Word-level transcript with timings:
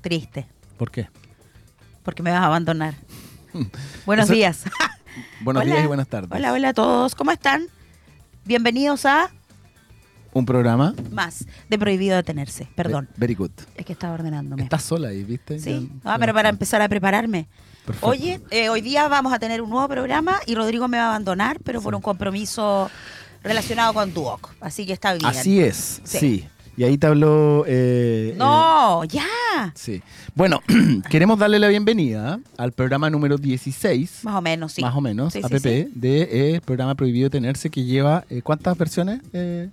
Triste, 0.00 0.46
¿Por 0.76 0.90
qué? 0.90 1.08
porque 2.02 2.22
me 2.22 2.30
vas 2.32 2.40
a 2.42 2.46
abandonar. 2.46 2.94
Buenos 4.06 4.24
Eso- 4.26 4.34
días. 4.34 4.64
Buenos 5.42 5.62
Hola. 5.62 5.72
días 5.74 5.84
y 5.84 5.86
buenas 5.86 6.08
tardes. 6.08 6.30
Hola, 6.32 6.52
hola 6.52 6.68
a 6.70 6.74
todos. 6.74 7.14
¿Cómo 7.14 7.30
están? 7.32 7.66
Bienvenidos 8.44 9.04
a 9.04 9.30
Un 10.32 10.46
programa. 10.46 10.94
más 11.10 11.44
de 11.68 11.78
Prohibido 11.78 12.16
Detenerse. 12.16 12.66
Perdón, 12.74 13.06
Ve- 13.12 13.14
Very 13.18 13.34
good. 13.34 13.50
es 13.76 13.84
que 13.84 13.92
estaba 13.92 14.14
ordenándome. 14.14 14.62
Estás 14.62 14.82
sola 14.84 15.08
ahí, 15.08 15.22
¿viste? 15.22 15.58
Sí, 15.58 15.90
Ya- 16.04 16.14
ah, 16.14 16.16
pero 16.18 16.32
para 16.32 16.48
empezar 16.48 16.80
a 16.82 16.88
prepararme. 16.88 17.46
Perfecto. 17.84 18.06
Oye, 18.06 18.40
eh, 18.50 18.68
hoy 18.70 18.80
día 18.80 19.06
vamos 19.08 19.32
a 19.32 19.38
tener 19.38 19.60
un 19.60 19.68
nuevo 19.70 19.86
programa 19.88 20.40
y 20.46 20.54
Rodrigo 20.54 20.88
me 20.88 20.96
va 20.98 21.04
a 21.04 21.08
abandonar, 21.10 21.58
pero 21.62 21.82
por 21.82 21.94
un 21.94 22.00
compromiso 22.00 22.90
relacionado 23.42 23.92
con 23.92 24.14
Duoc. 24.14 24.54
Así 24.60 24.86
que 24.86 24.92
está 24.94 25.12
bien. 25.14 25.26
Así 25.26 25.60
es, 25.60 26.00
sí. 26.04 26.18
Sí. 26.18 26.48
Y 26.76 26.84
ahí 26.84 26.96
te 26.96 27.06
habló... 27.06 27.64
eh, 27.66 28.34
No, 28.38 29.04
ya. 29.04 29.26
Sí. 29.74 30.02
Bueno, 30.34 30.60
queremos 31.10 31.38
darle 31.38 31.58
la 31.58 31.68
bienvenida 31.68 32.40
al 32.56 32.72
programa 32.72 33.08
número 33.10 33.38
16, 33.38 34.20
Más 34.24 34.34
o 34.36 34.42
menos, 34.42 34.72
sí. 34.72 34.82
más 34.82 34.94
o 34.96 35.00
menos, 35.00 35.32
Sí, 35.32 35.40
sí, 35.40 35.44
APP, 35.46 35.62
sí. 35.62 35.88
de 35.94 36.54
eh, 36.56 36.60
programa 36.64 36.94
Prohibido 36.94 37.30
Tenerse, 37.30 37.70
que 37.70 37.84
lleva... 37.84 38.24
eh, 38.30 38.42
¿Cuántas 38.42 38.76
versiones? 38.76 39.20
Eh, 39.32 39.68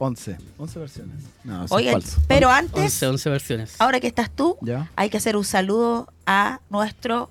11. 0.00 0.36
11 0.58 0.78
versiones. 0.78 1.14
No, 1.42 1.64
eso 1.64 1.74
Oigan, 1.74 1.98
es 1.98 2.04
falso. 2.04 2.20
pero 2.28 2.50
antes, 2.50 3.02
11, 3.02 3.06
11 3.08 3.30
versiones. 3.30 3.74
ahora 3.80 3.98
que 3.98 4.06
estás 4.06 4.30
tú, 4.30 4.56
¿Ya? 4.62 4.88
hay 4.94 5.10
que 5.10 5.16
hacer 5.16 5.36
un 5.36 5.44
saludo 5.44 6.08
a 6.26 6.60
nuestro 6.70 7.30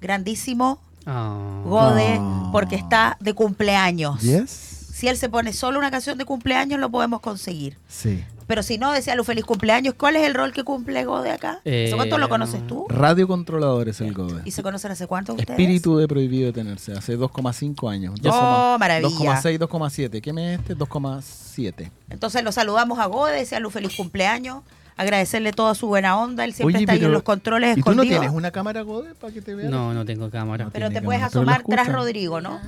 grandísimo 0.00 0.80
Ah. 1.06 1.60
Gode, 1.66 2.18
No. 2.18 2.48
porque 2.50 2.76
está 2.76 3.18
de 3.20 3.34
cumpleaños. 3.34 4.22
¿Yes? 4.22 4.48
Si 4.94 5.06
él 5.06 5.18
se 5.18 5.28
pone 5.28 5.52
solo 5.52 5.78
una 5.78 5.90
canción 5.90 6.16
de 6.16 6.24
cumpleaños, 6.24 6.80
lo 6.80 6.88
podemos 6.90 7.20
conseguir. 7.20 7.76
Sí. 7.88 8.24
Pero 8.46 8.62
si 8.62 8.78
no, 8.78 8.92
desealo 8.92 9.24
feliz 9.24 9.44
cumpleaños. 9.44 9.94
¿Cuál 9.94 10.16
es 10.16 10.26
el 10.26 10.34
rol 10.34 10.52
que 10.52 10.64
cumple 10.64 11.04
Gode 11.04 11.30
acá? 11.30 11.60
Eh, 11.64 11.86
¿Hace 11.86 11.96
cuánto 11.96 12.18
lo 12.18 12.28
conoces 12.28 12.66
tú? 12.66 12.86
Radio 12.88 13.26
Controlador 13.26 13.88
es 13.88 14.00
el 14.00 14.12
GODE. 14.12 14.42
¿Y 14.44 14.50
se 14.50 14.62
conocen 14.62 14.92
hace 14.92 15.06
cuánto 15.06 15.32
ustedes? 15.32 15.50
Espíritu 15.50 15.96
de 15.96 16.06
prohibido 16.08 16.46
detenerse, 16.46 16.92
hace 16.92 17.18
2,5 17.18 17.90
años. 17.90 18.14
Oh, 18.26 18.76
maravilla. 18.78 19.08
2,6, 19.08 19.58
2,7. 19.58 20.20
¿Qué 20.20 20.32
mes 20.32 20.54
es 20.54 20.60
este? 20.60 20.76
2,7. 20.76 21.90
Entonces 22.10 22.44
lo 22.44 22.52
saludamos 22.52 22.98
a 22.98 23.06
Gode, 23.06 23.34
desearle 23.34 23.66
un 23.66 23.72
feliz 23.72 23.96
cumpleaños, 23.96 24.62
agradecerle 24.96 25.52
toda 25.52 25.74
su 25.74 25.86
buena 25.86 26.18
onda. 26.18 26.44
Él 26.44 26.52
siempre 26.52 26.76
Oye, 26.76 26.84
está 26.84 26.92
ahí 26.92 27.04
en 27.04 27.12
los 27.12 27.22
controles 27.22 27.78
¿Y 27.78 27.82
tú 27.82 27.94
no 27.94 28.02
tienes 28.02 28.30
una 28.30 28.50
cámara 28.50 28.82
GODE 28.82 29.14
para 29.14 29.32
que 29.32 29.40
te 29.40 29.54
vean? 29.54 29.70
No, 29.70 29.94
no 29.94 30.04
tengo 30.04 30.30
cámara. 30.30 30.66
No 30.66 30.70
Pero 30.70 30.90
te 30.90 31.00
puedes 31.00 31.22
cámara, 31.22 31.56
asomar 31.56 31.62
tras. 31.64 31.92
Rodrigo, 31.92 32.40
¿no? 32.40 32.60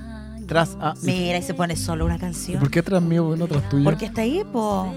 Tras, 0.47 0.77
ah. 0.81 0.95
Mira, 1.03 1.39
y 1.39 1.43
se 1.43 1.55
pone 1.55 1.75
solo 1.77 2.05
una 2.05 2.17
¿Y 2.17 2.21
canción. 2.21 2.61
por 2.61 2.71
qué 2.71 2.81
tras 2.83 3.03
mío 3.03 3.35
y 3.35 3.39
no 3.39 3.49
tras 3.49 3.69
tuyo? 3.69 3.85
Porque 3.85 4.07
está 4.07 4.21
ahí, 4.23 4.45
po. 4.53 4.95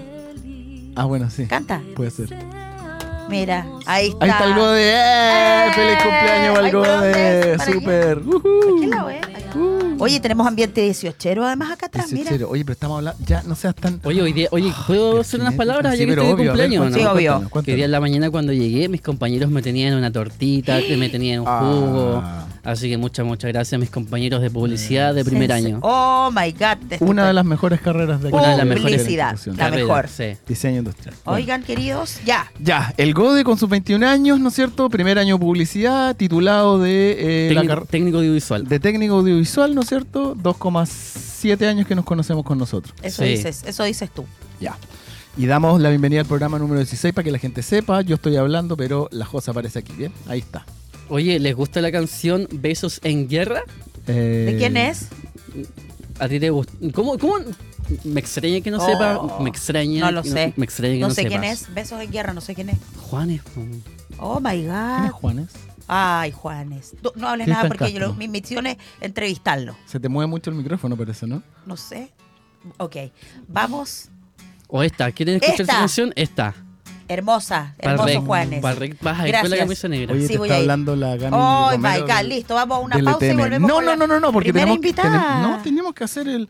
Ah, 1.00 1.06
bueno, 1.06 1.30
sí. 1.30 1.46
Canta. 1.46 1.80
Puede 1.96 2.10
ser. 2.10 2.28
Mira, 3.30 3.64
ahí 3.86 4.08
está. 4.08 4.22
Ahí 4.26 4.30
está 4.32 4.44
el 4.44 4.54
GODE. 4.54 4.90
¡Eh! 4.90 5.66
¡Eh! 5.66 5.72
¡Feliz 5.74 5.96
cumpleaños 6.02 6.58
al 6.58 6.64
Ay, 6.66 6.72
¿por 6.72 6.86
dónde 6.86 7.10
GODE! 7.12 7.58
¡Súper! 7.58 8.18
¿A 8.18 8.20
¡Uhú! 8.20 8.80
qué 8.82 8.86
lado 8.86 9.08
es? 9.08 9.20
Oye, 10.00 10.20
tenemos 10.20 10.46
ambiente 10.46 10.80
18 10.82 11.44
además 11.44 11.70
acá 11.72 11.86
atrás, 11.86 12.10
mira. 12.12 12.30
18. 12.30 12.48
Oye, 12.48 12.64
pero 12.64 12.72
estamos 12.72 12.98
hablando... 12.98 13.24
Ya, 13.26 13.42
no 13.42 13.54
seas 13.54 13.74
tan... 13.74 14.00
Oye, 14.04 14.22
hoy 14.22 14.32
día, 14.32 14.48
oye, 14.50 14.72
¿puedo 14.86 15.20
hacer 15.20 15.40
unas 15.40 15.54
palabras 15.54 15.96
Sí, 15.96 16.06
pero 16.06 16.22
estoy 16.22 16.28
de 16.28 16.34
ver, 16.42 16.46
cumpleaños 16.48 16.86
o 16.86 16.90
no? 16.90 16.96
Sí, 16.96 17.04
obvio. 17.04 17.32
cuéntanos, 17.50 17.64
Que 17.64 17.76
día 17.76 17.84
en 17.84 17.90
la 17.92 18.00
mañana 18.00 18.30
cuando 18.30 18.52
llegué, 18.52 18.88
mis 18.88 19.00
compañeros 19.02 19.50
me 19.50 19.62
tenían 19.62 19.94
una 19.94 20.10
tortita, 20.10 20.80
que 20.82 20.96
me 20.96 21.08
tenían 21.08 21.40
un 21.40 21.46
Ah. 21.48 21.60
jugo. 21.62 22.22
Así 22.62 22.90
que 22.90 22.98
muchas, 22.98 23.24
muchas 23.24 23.50
gracias 23.52 23.72
a 23.74 23.78
mis 23.78 23.88
compañeros 23.90 24.42
de 24.42 24.50
publicidad 24.50 25.14
de 25.14 25.24
primer 25.24 25.48
Sense- 25.50 25.66
año. 25.66 25.78
Oh 25.82 26.30
my 26.30 26.52
God. 26.52 27.00
Una 27.08 27.26
de 27.26 27.32
las 27.32 27.44
mejores 27.44 27.80
carreras 27.80 28.20
de 28.20 28.28
aquí. 28.28 28.36
Una 28.36 28.48
de 28.50 28.56
las 28.58 28.68
de 28.68 28.74
mejores. 28.74 28.96
Publicidad, 29.02 29.38
la 29.46 29.56
Carrera, 29.56 29.82
mejor. 29.86 30.08
Sí. 30.08 30.24
Diseño 30.46 30.78
industrial. 30.78 31.14
Bueno. 31.24 31.36
Oigan, 31.38 31.62
queridos, 31.62 32.20
ya. 32.24 32.50
Ya, 32.58 32.92
el 32.98 33.14
GODE 33.14 33.44
con 33.44 33.56
sus 33.58 33.68
21 33.68 34.04
años, 34.04 34.38
¿no 34.40 34.48
es 34.50 34.54
cierto? 34.54 34.90
Primer 34.90 35.18
año 35.18 35.36
de 35.36 35.40
publicidad, 35.40 36.14
titulado 36.16 36.78
de, 36.78 37.48
eh, 37.50 37.68
técnico 37.90 38.18
audiovisual. 38.18 38.66
de 38.68 38.78
técnico 38.78 39.14
audiovisual, 39.16 39.74
¿no 39.74 39.80
es 39.80 39.88
cierto? 39.90 40.34
2,7 40.34 41.66
años 41.66 41.86
que 41.86 41.94
nos 41.94 42.04
conocemos 42.06 42.44
con 42.44 42.56
nosotros. 42.58 42.94
Eso 43.02 43.22
Sí. 43.22 43.28
dices, 43.30 43.62
eso 43.66 43.84
dices 43.84 44.10
tú. 44.10 44.24
Ya. 44.60 44.76
Y 45.36 45.46
damos 45.46 45.80
la 45.80 45.90
bienvenida 45.90 46.20
al 46.22 46.26
programa 46.26 46.58
número 46.58 46.78
16 46.80 47.12
para 47.14 47.24
que 47.24 47.30
la 47.30 47.38
gente 47.38 47.62
sepa. 47.62 48.00
Yo 48.02 48.14
estoy 48.16 48.36
hablando, 48.36 48.76
pero 48.76 49.08
la 49.12 49.24
Josa 49.26 49.50
aparece 49.52 49.78
aquí, 49.80 49.92
¿bien? 49.92 50.12
Ahí 50.26 50.40
está. 50.40 50.64
Oye, 51.08 51.38
¿les 51.38 51.54
gusta 51.54 51.80
la 51.80 51.92
canción 51.92 52.48
Besos 52.52 53.00
en 53.04 53.28
Guerra? 53.28 53.62
Eh, 54.06 54.46
¿De 54.52 54.56
quién 54.58 54.76
es? 54.76 55.08
¿A 56.18 56.28
ti 56.28 56.40
te 56.40 56.50
gusta? 56.50 56.72
¿Cómo, 56.94 57.18
cómo? 57.18 57.34
Me 58.04 58.20
extraña 58.20 58.60
que 58.60 58.70
no 58.70 58.78
Oh. 58.78 58.86
sepa. 58.86 59.38
Me 59.42 59.50
extraña. 59.50 60.00
No 60.00 60.12
lo 60.12 60.22
sé. 60.22 60.52
Me 60.56 60.64
extraña 60.64 60.94
que 60.94 61.00
No 61.00 61.08
no, 61.08 61.14
sé 61.14 61.26
quién 61.26 61.42
es. 61.44 61.72
Besos 61.74 62.00
en 62.00 62.10
guerra, 62.10 62.32
no 62.34 62.40
sé 62.40 62.54
quién 62.54 62.68
es. 62.70 62.78
Juanes. 63.00 63.40
Oh 64.18 64.38
my 64.40 64.50
¿Quién 64.50 64.66
God. 64.68 65.04
es 65.06 65.12
Juanes? 65.12 65.48
Ay, 65.92 66.30
Juanes. 66.30 66.94
Tú 67.02 67.10
no 67.16 67.28
hables 67.28 67.48
nada 67.48 67.66
porque 67.66 67.92
yo, 67.92 67.98
lo- 67.98 68.14
mi 68.14 68.28
misión 68.28 68.66
es 68.68 68.76
entrevistarlo. 69.00 69.74
Se 69.86 69.98
te 69.98 70.08
mueve 70.08 70.28
mucho 70.28 70.50
el 70.50 70.56
micrófono, 70.56 70.96
parece, 70.96 71.26
¿no? 71.26 71.42
No 71.66 71.76
sé. 71.76 72.12
Ok. 72.78 72.96
Vamos. 73.48 74.08
O 74.68 74.82
esta. 74.84 75.10
¿Quieren 75.10 75.36
escuchar 75.36 75.60
Esta. 75.60 75.62
esa 75.64 75.80
canción? 75.80 76.12
Esta. 76.14 76.54
Hermosa. 77.08 77.74
Hermoso 77.78 78.22
Juanes. 78.22 78.62
Vas 78.62 78.78
a 78.78 78.84
ir 78.86 78.96
con 78.98 79.06
la 79.12 79.26
Gracias. 79.26 79.58
camisa 79.58 79.88
negra. 79.88 80.14
Oye, 80.14 80.26
Sí, 80.28 80.32
te 80.34 80.38
voy 80.38 80.46
está 80.48 80.54
a 80.54 80.58
ir. 80.58 80.62
hablando 80.62 80.94
la 80.94 81.16
Gami 81.16 81.36
Oh 81.36 81.70
my 81.76 82.00
God. 82.02 82.06
del- 82.06 82.28
Listo, 82.28 82.54
vamos 82.54 82.76
a 82.76 82.80
una 82.82 82.98
pausa 83.00 83.26
y 83.26 83.34
volvemos 83.36 83.68
No, 83.68 83.74
con 83.76 83.84
no, 83.86 83.96
no, 83.96 84.06
no, 84.06 84.20
no, 84.20 84.32
porque 84.32 84.52
tenemos, 84.52 84.78
no, 84.78 85.58
tenemos 85.62 85.92
que 85.92 86.04
hacer 86.04 86.28
el... 86.28 86.48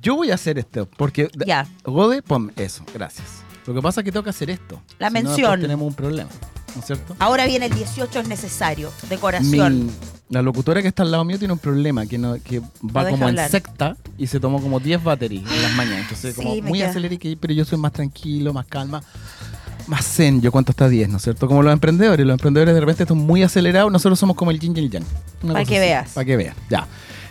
Yo 0.00 0.14
voy 0.14 0.30
a 0.30 0.34
hacer 0.34 0.58
esto, 0.58 0.88
porque... 0.96 1.28
Ya. 1.44 1.66
Gode, 1.82 2.22
pon 2.22 2.52
eso, 2.54 2.84
gracias. 2.94 3.42
Lo 3.66 3.74
que 3.74 3.82
pasa 3.82 4.00
es 4.00 4.04
que 4.04 4.12
tengo 4.12 4.22
que 4.22 4.30
hacer 4.30 4.48
esto. 4.50 4.80
La 5.00 5.08
Si 5.08 5.14
mención. 5.14 5.60
tenemos 5.60 5.88
un 5.88 5.94
problema, 5.94 6.30
¿no 6.76 6.80
es 6.80 6.86
cierto? 6.86 7.16
Ahora 7.18 7.46
viene 7.46 7.66
el 7.66 7.74
18 7.74 8.20
es 8.20 8.28
necesario. 8.28 8.92
Decoración. 9.08 9.86
Mi- 9.86 9.92
la 10.28 10.42
locutora 10.42 10.82
que 10.82 10.88
está 10.88 11.02
al 11.04 11.10
lado 11.12 11.24
mío 11.24 11.38
tiene 11.38 11.52
un 11.52 11.58
problema, 11.60 12.04
que, 12.06 12.18
no, 12.18 12.34
que 12.42 12.60
va 12.84 13.08
como 13.08 13.28
en 13.28 13.38
secta 13.48 13.96
y 14.18 14.26
se 14.26 14.40
tomó 14.40 14.60
como 14.60 14.80
10 14.80 15.02
baterías 15.04 15.48
en 15.50 15.62
las 15.62 15.72
mañanas. 15.74 16.00
Entonces, 16.02 16.34
Sí, 16.34 16.42
como 16.42 16.50
muy 16.62 16.80
que- 17.18 17.36
pero 17.40 17.52
yo 17.54 17.64
soy 17.64 17.78
más 17.78 17.92
tranquilo, 17.92 18.52
más 18.52 18.66
calma, 18.66 19.02
más 19.86 20.04
zen. 20.04 20.40
Yo 20.40 20.50
cuento 20.50 20.72
hasta 20.72 20.88
10, 20.88 21.08
¿no 21.08 21.18
es 21.18 21.22
cierto? 21.22 21.46
Como 21.46 21.62
los 21.62 21.72
emprendedores. 21.72 22.26
Los 22.26 22.34
emprendedores 22.34 22.74
de 22.74 22.80
repente 22.80 23.04
están 23.04 23.18
muy 23.18 23.44
acelerados, 23.44 23.92
nosotros 23.92 24.18
somos 24.18 24.34
como 24.36 24.50
el 24.50 24.58
yin 24.58 24.76
y 24.76 24.80
el 24.80 24.90
yang. 24.90 25.04
Una 25.44 25.52
Pa' 25.52 25.60
cosa 25.60 25.68
que 25.70 25.76
así, 25.78 25.86
veas. 25.88 26.10
Para 26.10 26.24
que 26.24 26.36
veas, 26.36 26.56
ya. 26.68 26.88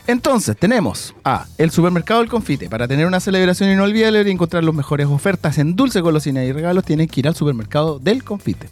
Entonces, 0.08 0.56
tenemos 0.56 1.14
a 1.26 1.48
el 1.58 1.72
supermercado 1.72 2.22
del 2.22 2.30
confite. 2.30 2.70
Para 2.70 2.88
tener 2.88 3.08
una 3.08 3.20
celebración 3.20 3.72
inolvidable 3.72 4.22
y 4.26 4.32
encontrar 4.32 4.64
las 4.64 4.74
mejores 4.74 5.08
ofertas 5.08 5.58
en 5.58 5.76
dulce, 5.76 6.00
golosina 6.00 6.44
y 6.46 6.52
regalos, 6.54 6.86
tienes 6.86 7.10
que 7.10 7.20
ir 7.22 7.28
al 7.28 7.36
supermercado 7.36 8.00
del 8.00 8.24
confite. 8.24 8.70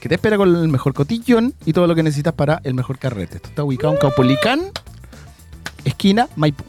Que 0.00 0.08
te 0.08 0.14
espera 0.14 0.36
con 0.36 0.54
el 0.54 0.68
mejor 0.68 0.94
cotillón 0.94 1.54
y 1.64 1.72
todo 1.72 1.86
lo 1.86 1.94
que 1.94 2.02
necesitas 2.02 2.32
para 2.32 2.60
el 2.64 2.74
mejor 2.74 2.98
carrete. 2.98 3.36
Esto 3.36 3.48
está 3.48 3.64
ubicado 3.64 3.92
en 3.92 3.98
Caupolicán, 3.98 4.60
esquina 5.84 6.28
Maipú. 6.36 6.64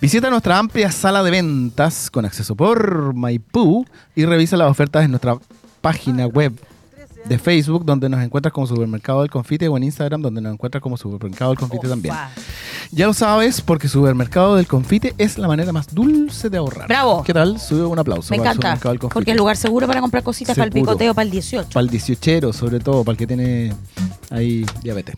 Visita 0.00 0.30
nuestra 0.30 0.58
amplia 0.58 0.90
sala 0.92 1.22
de 1.22 1.30
ventas 1.30 2.10
con 2.10 2.24
acceso 2.24 2.54
por 2.54 3.14
Maipú 3.14 3.86
y 4.14 4.24
revisa 4.24 4.56
las 4.56 4.70
ofertas 4.70 5.04
en 5.04 5.10
nuestra 5.10 5.36
página 5.80 6.26
web 6.26 6.52
de 7.26 7.38
Facebook, 7.38 7.84
donde 7.84 8.08
nos 8.08 8.22
encuentras 8.22 8.52
como 8.52 8.66
Supermercado 8.66 9.22
del 9.22 9.30
Confite, 9.30 9.68
o 9.68 9.76
en 9.76 9.84
Instagram, 9.84 10.20
donde 10.22 10.40
nos 10.40 10.52
encuentras 10.52 10.82
como 10.82 10.96
Supermercado 10.96 11.50
del 11.52 11.58
Confite 11.58 11.88
también. 11.88 12.14
Ya 12.90 13.06
lo 13.06 13.14
sabes, 13.14 13.60
porque 13.60 13.88
Supermercado 13.88 14.56
del 14.56 14.66
Confite 14.66 15.14
es 15.18 15.38
la 15.38 15.48
manera 15.48 15.72
más 15.72 15.94
dulce 15.94 16.50
de 16.50 16.58
ahorrar. 16.58 16.86
Bravo. 16.88 17.22
¿Qué 17.24 17.32
tal? 17.32 17.58
Sube 17.58 17.84
un 17.86 17.98
aplauso. 17.98 18.28
Me 18.30 18.36
para 18.38 18.50
encanta. 18.50 18.56
Supermercado 18.68 18.92
del 18.92 18.98
Confite. 19.00 19.14
Porque 19.14 19.30
es 19.30 19.36
lugar 19.36 19.56
seguro 19.56 19.86
para 19.86 20.00
comprar 20.00 20.22
cositas 20.22 20.54
para 20.56 20.66
el 20.66 20.72
Seguro. 20.72 20.92
picoteo 20.92 21.14
para 21.14 21.24
el 21.24 21.30
18. 21.30 21.68
Para 21.72 21.82
el 21.84 21.90
18, 21.90 22.52
sobre 22.52 22.80
todo, 22.80 23.04
para 23.04 23.12
el 23.12 23.16
que 23.18 23.26
tiene 23.26 23.72
ahí 24.30 24.66
diabetes. 24.82 25.16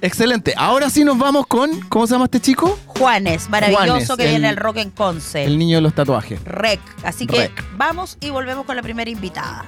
Excelente. 0.00 0.54
Ahora 0.56 0.90
sí 0.90 1.04
nos 1.04 1.18
vamos 1.18 1.46
con, 1.46 1.80
¿cómo 1.88 2.06
se 2.06 2.14
llama 2.14 2.26
este 2.26 2.40
chico? 2.40 2.78
Juanes, 2.86 3.48
maravilloso 3.48 3.84
Juanes, 3.86 4.10
que 4.16 4.24
el- 4.24 4.30
viene 4.30 4.48
el 4.48 4.56
rock 4.56 4.76
en 4.78 4.90
Conce. 4.90 5.44
El 5.44 5.58
niño 5.58 5.78
de 5.78 5.82
los 5.82 5.94
tatuajes. 5.94 6.42
Rec. 6.44 6.80
Así 7.02 7.26
que 7.26 7.36
Rec. 7.48 7.64
vamos 7.76 8.16
y 8.20 8.30
volvemos 8.30 8.64
con 8.64 8.76
la 8.76 8.82
primera 8.82 9.10
invitada. 9.10 9.64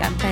Encanta. 0.00 0.28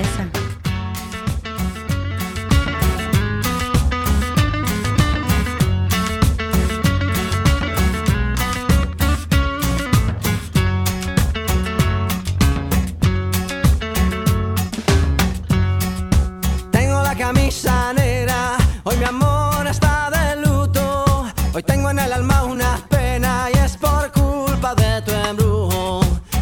Tengo 16.71 17.01
la 17.03 17.15
camisa 17.15 17.91
negra, 17.93 18.55
hoy 18.83 18.95
mi 18.95 19.03
amor 19.03 19.67
está 19.67 20.09
de 20.11 20.47
luto. 20.47 21.25
Hoy 21.53 21.63
tengo 21.63 21.89
en 21.89 21.99
el 21.99 22.13
alma 22.13 22.45
una 22.45 22.79
pena 22.87 23.49
y 23.53 23.57
es 23.57 23.75
por 23.75 24.13
culpa 24.13 24.73
de 24.75 25.01
tu 25.01 25.11
embrujo. 25.11 25.99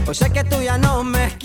Hoy 0.07 0.13
sé 0.13 0.31
que 0.31 0.43
tú 0.43 0.61
ya 0.61 0.77
no 0.77 1.03
me 1.03 1.29
quieres 1.39 1.44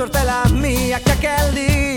suerte 0.00 0.24
la 0.24 0.44
mía 0.44 0.98
que 1.04 1.12
aquel 1.12 1.54
día 1.54 1.89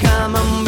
come 0.00 0.36
on. 0.36 0.67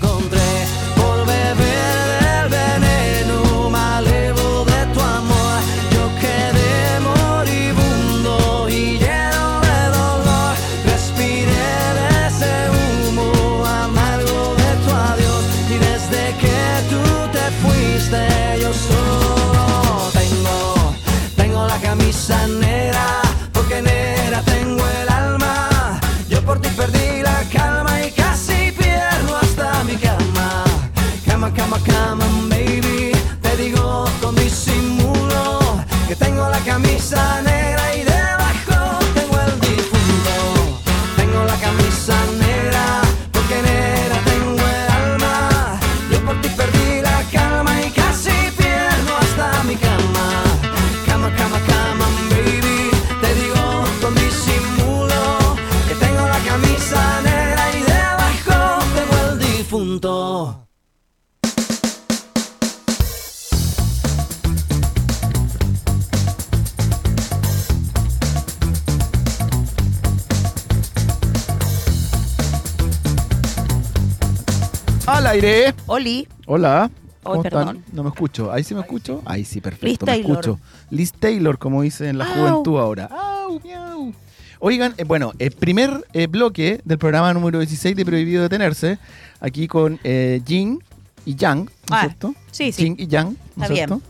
Oli, 76.01 76.27
Hola. 76.47 76.89
¿Cómo 77.21 77.43
están? 77.43 77.83
No 77.93 78.01
me 78.03 78.09
escucho. 78.09 78.51
¿Ahí 78.51 78.63
sí 78.63 78.73
me 78.73 78.81
escucho? 78.81 79.21
Ahí 79.25 79.45
sí, 79.45 79.61
perfecto. 79.61 79.85
Liz 79.85 79.99
me 80.01 80.05
Taylor. 80.07 80.31
escucho. 80.31 80.59
Liz 80.89 81.13
Taylor, 81.13 81.59
como 81.59 81.83
dice 81.83 82.09
en 82.09 82.17
la 82.17 82.25
Au. 82.25 82.33
juventud 82.33 82.79
ahora. 82.79 83.05
Au, 83.05 83.59
miau. 83.63 84.11
Oigan, 84.59 84.95
eh, 84.97 85.03
bueno, 85.03 85.31
el 85.37 85.51
primer 85.51 86.03
eh, 86.13 86.25
bloque 86.25 86.81
del 86.85 86.97
programa 86.97 87.31
número 87.35 87.59
16 87.59 87.95
de 87.95 88.03
Prohibido 88.05 88.41
Detenerse, 88.41 88.97
aquí 89.39 89.67
con 89.67 89.99
eh, 90.03 90.41
Jin 90.45 90.83
y 91.25 91.35
Yang, 91.35 91.65
¿no 91.65 91.65
es 91.65 91.71
Ah, 91.91 92.01
cierto? 92.01 92.33
sí, 92.51 92.71
sí. 92.71 92.81
Jin 92.83 92.95
y 92.97 93.05
Yang, 93.05 93.37
¿no 93.55 93.63
es 93.65 93.71
cierto? 93.71 94.01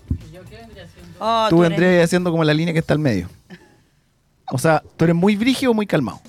oh, 1.20 1.48
Tú 1.50 1.58
tú 1.58 1.64
eres- 1.66 1.78
vendrías 1.78 2.06
haciendo 2.06 2.32
como 2.32 2.46
la 2.46 2.54
línea 2.54 2.74
que 2.74 2.80
está 2.80 2.94
al 2.94 3.00
medio. 3.00 3.28
O 4.54 4.58
sea, 4.58 4.82
tú 4.96 5.04
eres 5.04 5.16
muy 5.18 5.36
brígido 5.36 5.72
o 5.72 5.74
muy 5.74 5.86
calmado. 5.88 6.22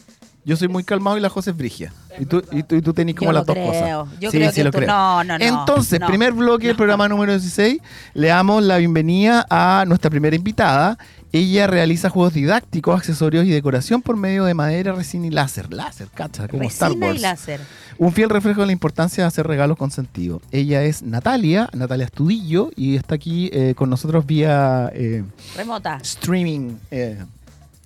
Yo 0.45 0.57
soy 0.57 0.67
muy 0.67 0.83
calmado 0.83 1.17
y 1.17 1.21
la 1.21 1.29
José 1.29 1.51
es 1.51 1.57
brigia. 1.57 1.93
Y 2.19 2.27
tú, 2.27 2.43
y 2.53 2.63
tú, 2.63 2.75
y 2.77 2.83
tú 2.83 2.93
tenés 2.93 3.15
como 3.15 3.31
Yo 3.31 3.33
las 3.33 3.47
lo 3.47 3.55
dos 3.55 3.55
creo. 3.55 3.67
cosas. 4.05 4.21
Yo 4.21 4.31
Sí, 4.31 4.37
creo 4.39 4.51
sí 4.51 4.55
que 4.57 4.65
lo 4.65 4.71
tú- 4.71 4.79
creo. 4.79 4.89
no, 4.89 5.25
no, 5.25 5.39
no, 5.39 5.45
Entonces, 5.45 6.01
no. 6.01 6.07
primer 6.07 6.33
bloque 6.33 6.67
del 6.69 6.77
programa 6.77 7.09
número 7.09 7.33
16, 7.33 7.79
le 8.15 8.29
damos 8.29 8.63
la 8.63 8.77
bienvenida 8.79 9.47
a 9.51 9.85
nuestra 9.87 10.11
primera 10.11 10.37
invitada. 10.37 10.99
Ella 11.35 11.67
realiza 11.67 12.11
juegos 12.11 12.35
didácticos, 12.35 12.95
accesorios 12.95 13.47
y 13.47 13.49
decoración 13.51 14.03
por 14.03 14.17
medio 14.19 14.45
de 14.45 14.53
madera, 14.53 14.93
resina 14.93 15.27
y 15.29 15.31
láser. 15.31 15.73
Láser, 15.73 16.09
cacha, 16.13 16.47
como 16.47 16.65
Star 16.65 16.91
Resina 16.91 17.07
Wars. 17.07 17.19
y 17.19 17.23
láser. 17.23 17.61
Un 17.97 18.13
fiel 18.13 18.29
reflejo 18.29 18.61
de 18.61 18.67
la 18.67 18.73
importancia 18.73 19.25
de 19.25 19.29
hacer 19.29 19.47
regalos 19.47 19.79
con 19.79 19.91
sentido. 19.91 20.43
Ella 20.51 20.83
es 20.83 21.03
Natalia, 21.03 21.71
Natalia 21.73 22.05
Estudillo, 22.05 22.71
y 22.77 22.97
está 22.97 23.15
aquí 23.15 23.49
eh, 23.55 23.73
con 23.75 23.89
nosotros 23.89 24.27
vía 24.27 24.91
eh, 24.95 25.25
Remota. 25.57 25.99
streaming. 26.03 26.75
eh, 26.91 27.25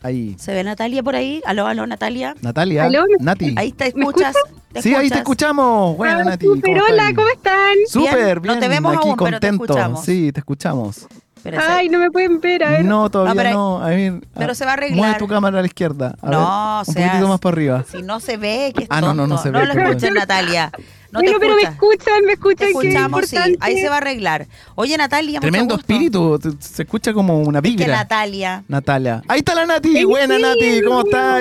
ahí. 0.03 0.37
¿Se 0.39 0.53
ve 0.55 0.63
Natalia 0.65 1.03
por 1.03 1.17
ahí? 1.17 1.43
Aló, 1.47 1.67
aló, 1.67 1.87
Natalia. 1.87 2.35
Natalia, 2.41 2.85
¿Aló? 2.85 3.05
Nati. 3.21 3.55
Ahí 3.57 3.73
te 3.73 3.93
¿Me 3.95 4.05
escuchas. 4.05 4.35
¿Te 4.73 4.83
sí, 4.83 4.95
ahí 4.95 5.09
te 5.09 5.19
escuchamos. 5.19 5.97
Buena, 5.97 6.19
Ah, 6.21 6.25
Nati. 6.25 6.47
súper, 6.47 6.79
¿cómo 6.79 6.85
hola? 6.93 7.13
¿cómo 7.15 7.29
están? 7.29 7.75
Súper, 7.89 8.15
Bien. 8.41 8.43
bien. 8.43 8.55
No 8.55 8.61
te 8.61 8.69
vemos 8.69 8.97
aquí 8.97 9.09
aún, 9.09 9.17
pero 9.17 9.41
te 9.41 9.49
contento. 9.49 9.65
escuchamos. 9.65 10.05
Sí, 10.05 10.33
te 10.33 10.41
escuchamos. 10.41 11.07
Pero 11.43 11.61
se- 11.61 11.67
Ay, 11.67 11.89
no 11.89 12.01
me 12.01 12.11
pueden 12.11 12.41
ver, 12.41 12.65
a 12.65 12.71
ver. 12.71 12.85
No, 12.85 13.09
todavía 13.09 13.35
No, 13.35 13.41
pero- 13.41 13.57
no. 13.57 13.83
A 13.83 13.89
ver, 13.91 14.15
pero 14.37 14.55
se 14.55 14.65
va 14.65 14.73
a 14.73 14.75
arreglar. 14.75 14.97
Mueve 14.99 15.15
tu 15.19 15.29
cámara 15.29 15.59
a 15.59 15.61
la 15.61 15.67
izquierda. 15.67 16.17
A 16.21 16.31
No, 16.31 16.39
ver, 16.41 16.89
un 16.89 16.95
seas- 16.95 17.07
poquitito 17.09 17.29
más 17.29 17.41
para 17.41 17.53
arriba. 17.55 17.85
Si 17.91 18.03
no 18.03 18.19
se 18.21 18.37
ve, 18.37 18.73
que 18.77 18.83
es 18.83 18.89
Ah, 18.91 19.01
no, 19.01 19.15
no, 19.15 19.27
no 19.29 19.39
se 19.39 19.51
ve, 19.51 19.65
lo 19.65 19.73
qué 19.73 19.81
escuches, 19.81 20.01
bueno. 20.03 20.21
Natalia. 20.21 20.73
No 21.13 21.21
bueno, 21.21 21.33
te 21.35 21.39
pero 21.41 21.55
me 21.57 21.63
escuchan, 21.63 22.21
me 22.23 22.27
Te 22.29 22.33
escuchan, 22.35 22.57
que 22.59 22.65
es 22.65 22.71
escuchamos, 22.71 23.21
sí. 23.27 23.37
importante. 23.37 23.59
Ahí 23.61 23.81
se 23.81 23.89
va 23.89 23.95
a 23.95 23.99
arreglar. 23.99 24.47
Oye, 24.75 24.97
Natalia, 24.97 25.41
mucho 25.41 25.41
Tremendo 25.41 25.75
gusto. 25.77 25.93
espíritu. 25.93 26.39
te- 26.39 26.51
Se 26.67 26.83
escucha 26.83 27.13
como 27.13 27.41
una 27.41 27.59
Es 27.59 27.63
que 27.63 27.71
vibra. 27.71 27.87
Natalia. 27.89 28.65
Natalia. 28.69 29.23
Ahí 29.29 29.39
está 29.39 29.55
la 29.55 29.67
Nati. 29.67 29.93
Sí, 29.93 30.05
Buena, 30.05 30.37
sí, 30.37 30.43
Nati. 30.43 30.83
¿Cómo? 30.83 31.03
¿Cómo- 31.05 31.37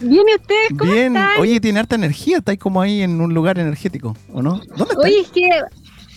Bien, 0.00 0.24
¿y 0.28 0.34
ustedes 0.34 0.68
cómo 0.78 0.92
Bien. 0.92 1.16
están? 1.16 1.40
Oye, 1.40 1.60
tiene 1.60 1.80
harta 1.80 1.94
energía. 1.96 2.38
Estáis 2.38 2.58
como 2.58 2.80
ahí 2.80 3.02
en 3.02 3.20
un 3.20 3.34
lugar 3.34 3.58
energético, 3.58 4.16
¿o 4.32 4.42
no? 4.42 4.60
¿Dónde 4.76 4.94
estáis? 4.94 4.96
Oye, 4.98 5.20
es 5.20 5.28
que 5.30 5.48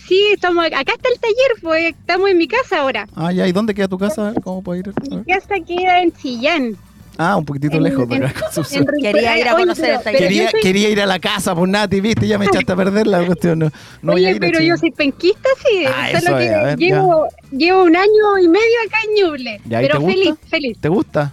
sí, 0.06 0.22
estamos 0.32 0.64
acá 0.66 0.78
está 0.94 1.08
el 1.12 1.20
taller, 1.20 1.52
pues 1.62 1.84
estamos 1.86 2.30
en 2.30 2.38
mi 2.38 2.48
casa 2.48 2.80
ahora. 2.80 3.06
Ah, 3.14 3.32
ya. 3.32 3.46
¿Y 3.46 3.52
dónde 3.52 3.74
queda 3.74 3.88
tu 3.88 3.98
casa? 3.98 4.28
A 4.28 4.30
ver, 4.32 4.42
¿cómo 4.42 4.62
puedo 4.62 4.78
ir? 4.80 4.92
Mi 5.10 5.24
casa 5.24 5.54
queda 5.66 6.02
en 6.02 6.12
Chillán. 6.12 6.76
Ah, 7.20 7.36
un 7.36 7.44
poquitito 7.44 7.76
En- 7.78 7.82
lejos 7.82 8.08
de 8.08 8.14
en- 8.16 8.24
acá. 8.26 8.40
Concepción. 8.42 8.86
en 8.96 9.02
Quería 9.02 9.38
ir 9.38 9.48
a 9.48 9.54
Oye, 9.56 9.62
conocer 9.64 9.98
yo 10.04 10.12
Quería, 10.18 10.50
soy- 10.52 10.60
quería 10.60 10.88
ir 10.88 11.00
a 11.00 11.06
la 11.06 11.18
casa, 11.18 11.52
pues 11.54 11.68
Nati, 11.68 12.00
viste, 12.00 12.28
ya 12.28 12.38
me 12.38 12.44
echaste 12.46 12.70
a 12.72 12.76
perder 12.76 13.08
la 13.08 13.26
cuestión. 13.26 13.58
No, 13.58 13.70
no 14.02 14.12
voy 14.12 14.24
a 14.24 14.28
Oye, 14.28 14.36
ir, 14.36 14.40
pero 14.40 14.58
che. 14.60 14.66
yo 14.66 14.76
soy 14.76 14.92
penquista, 14.92 15.48
sí. 15.68 15.84
Ah, 15.92 16.10
eso 16.12 16.36
que 16.36 16.46
es, 16.46 16.52
a 16.52 16.62
ver, 16.62 16.78
llevo, 16.78 17.26
llevo 17.50 17.82
un 17.82 17.96
año 17.96 18.38
y 18.40 18.46
medio 18.48 18.62
acá 18.86 18.98
en 19.08 19.24
Ñuble. 19.26 19.60
Ya, 19.64 19.82
¿y 19.82 19.86
te 19.86 19.92
Pero 19.92 20.06
feliz, 20.06 20.34
feliz. 20.48 20.78
¿Te 20.80 20.88
gusta? 20.88 21.32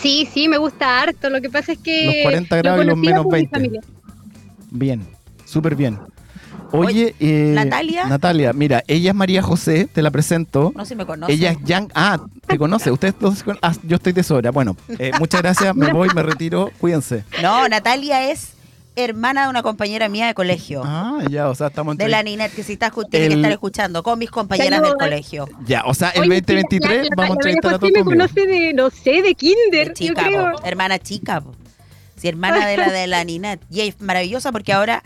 Sí, 0.00 0.26
sí, 0.32 0.48
me 0.48 0.56
gusta 0.56 1.02
harto. 1.02 1.28
Lo 1.28 1.40
que 1.42 1.50
pasa 1.50 1.72
es 1.72 1.78
que. 1.78 2.06
Los 2.06 2.14
40 2.22 2.56
lo 2.56 2.62
grados 2.62 2.84
y 2.84 2.88
los 2.88 2.96
menos 2.98 3.22
por 3.24 3.32
mi 3.34 3.38
20. 3.40 3.50
familia. 3.54 3.80
Bien, 4.70 5.06
súper 5.44 5.76
bien. 5.76 5.98
Oye, 6.72 7.14
eh, 7.20 7.52
Natalia. 7.54 8.06
Natalia, 8.06 8.52
mira, 8.52 8.82
ella 8.86 9.10
es 9.10 9.16
María 9.16 9.42
José, 9.42 9.88
te 9.92 10.02
la 10.02 10.10
presento. 10.10 10.72
No 10.74 10.84
sé 10.84 10.90
si 10.90 10.96
me 10.96 11.06
conoce. 11.06 11.32
Ella 11.32 11.50
es 11.52 11.58
Yang. 11.64 11.90
Ah, 11.94 12.18
te 12.46 12.58
conoce. 12.58 12.90
Ustedes 12.90 13.14
dos 13.20 13.44
ah, 13.62 13.72
yo 13.84 13.96
estoy 13.96 14.12
de 14.12 14.22
sobra. 14.22 14.50
Bueno, 14.50 14.76
eh, 14.98 15.10
muchas 15.18 15.42
gracias. 15.42 15.74
Me 15.76 15.92
voy, 15.92 16.08
me 16.14 16.22
retiro. 16.22 16.70
Cuídense. 16.78 17.24
No, 17.42 17.68
Natalia 17.68 18.30
es 18.30 18.54
hermana 18.94 19.44
de 19.44 19.48
una 19.50 19.62
compañera 19.62 20.08
mía 20.08 20.26
de 20.26 20.34
colegio. 20.34 20.82
Ah, 20.84 21.20
ya, 21.30 21.48
o 21.48 21.54
sea, 21.54 21.68
estamos 21.68 21.96
de 21.96 22.04
entre- 22.04 22.10
la 22.10 22.22
Ninet, 22.22 22.52
que 22.54 22.62
si 22.62 22.74
está 22.74 22.90
tiene 23.10 23.28
que 23.28 23.34
estar 23.34 23.50
escuchando, 23.52 24.02
con 24.02 24.18
mis 24.18 24.30
compañeras 24.30 24.80
Saludos. 24.80 24.98
del 24.98 25.08
colegio. 25.08 25.48
Ya, 25.64 25.82
o 25.86 25.94
sea, 25.94 26.10
el 26.10 26.22
Oye, 26.22 26.40
2023 26.42 26.96
la- 26.96 27.02
la- 27.04 27.08
vamos 27.16 27.30
a 27.30 27.34
entrevistar 27.38 27.74
a 27.74 27.78
todos 27.78 27.92
me 27.94 28.04
conoce 28.04 28.46
de, 28.46 28.72
no 28.74 28.90
sé, 28.90 29.22
de 29.22 29.34
kinder, 29.34 29.70
De 29.70 29.86
yo 29.88 29.92
chica, 29.94 30.24
creo. 30.26 30.52
hermana 30.64 30.98
chica. 30.98 31.40
po. 31.40 31.54
Sí, 32.16 32.28
hermana 32.28 32.66
de 32.66 32.76
la 32.76 32.90
de 32.92 33.06
la 33.06 33.24
Ninet. 33.24 33.60
Y 33.70 33.80
es 33.80 34.00
maravillosa 34.00 34.52
porque 34.52 34.72
ahora, 34.74 35.02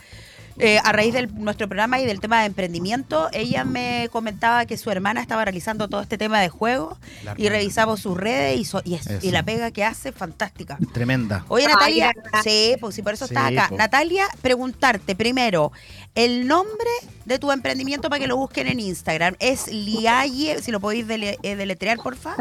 eh, 0.59 0.79
a 0.83 0.93
raíz 0.93 1.13
de 1.15 1.27
nuestro 1.27 1.69
programa 1.69 2.01
y 2.01 2.07
del 2.07 2.21
tema 2.21 2.41
de 2.41 2.47
emprendimiento, 2.47 3.29
ella 3.33 3.65
me 3.65 4.09
comentaba 4.13 4.65
que 4.67 4.77
su 4.77 4.91
hermana 4.91 5.21
estaba 5.21 5.45
realizando 5.45 5.89
todo 5.89 6.01
este 6.01 6.17
tema 6.19 6.41
de 6.41 6.49
juego 6.49 6.97
La 7.25 7.35
y 7.37 7.49
revisamos 7.49 8.01
sus 8.01 8.17
redes 8.17 8.59
y, 8.59 8.65
so- 8.65 8.83
y, 8.85 8.95
es- 8.95 9.07
y 9.07 9.15
Eso. 9.15 9.31
la 9.33 9.43
pega 9.43 9.71
que 9.71 9.85
hace, 9.85 10.13
fantástica. 10.13 10.79
Tremenda. 10.93 11.45
Oye, 11.49 11.67
Ay, 11.67 11.73
Natalia, 11.73 12.13
sí, 12.43 12.77
pues 12.81 12.95
sí, 12.95 13.03
por 13.03 13.15
eso 13.15 13.27
Sí, 13.27 13.35
estás 13.35 13.53
acá. 13.53 13.67
po. 13.69 13.77
Natalia, 13.77 14.27
preguntarte 14.43 15.15
primero, 15.15 15.73
el 16.15 16.47
nombre 16.47 16.89
de 17.27 17.39
tu 17.39 17.53
emprendimiento 17.53 18.09
para 18.09 18.21
que 18.21 18.27
lo 18.27 18.37
busquen 18.37 18.67
en 18.69 18.81
Instagram 18.81 19.37
es 19.41 19.69
Liaye, 19.69 20.63
si 20.63 20.71
lo 20.71 20.81
podéis 20.81 21.07
dele- 21.07 21.39
eh, 21.43 21.57
deletrear, 21.57 21.99
porfa. 21.99 22.35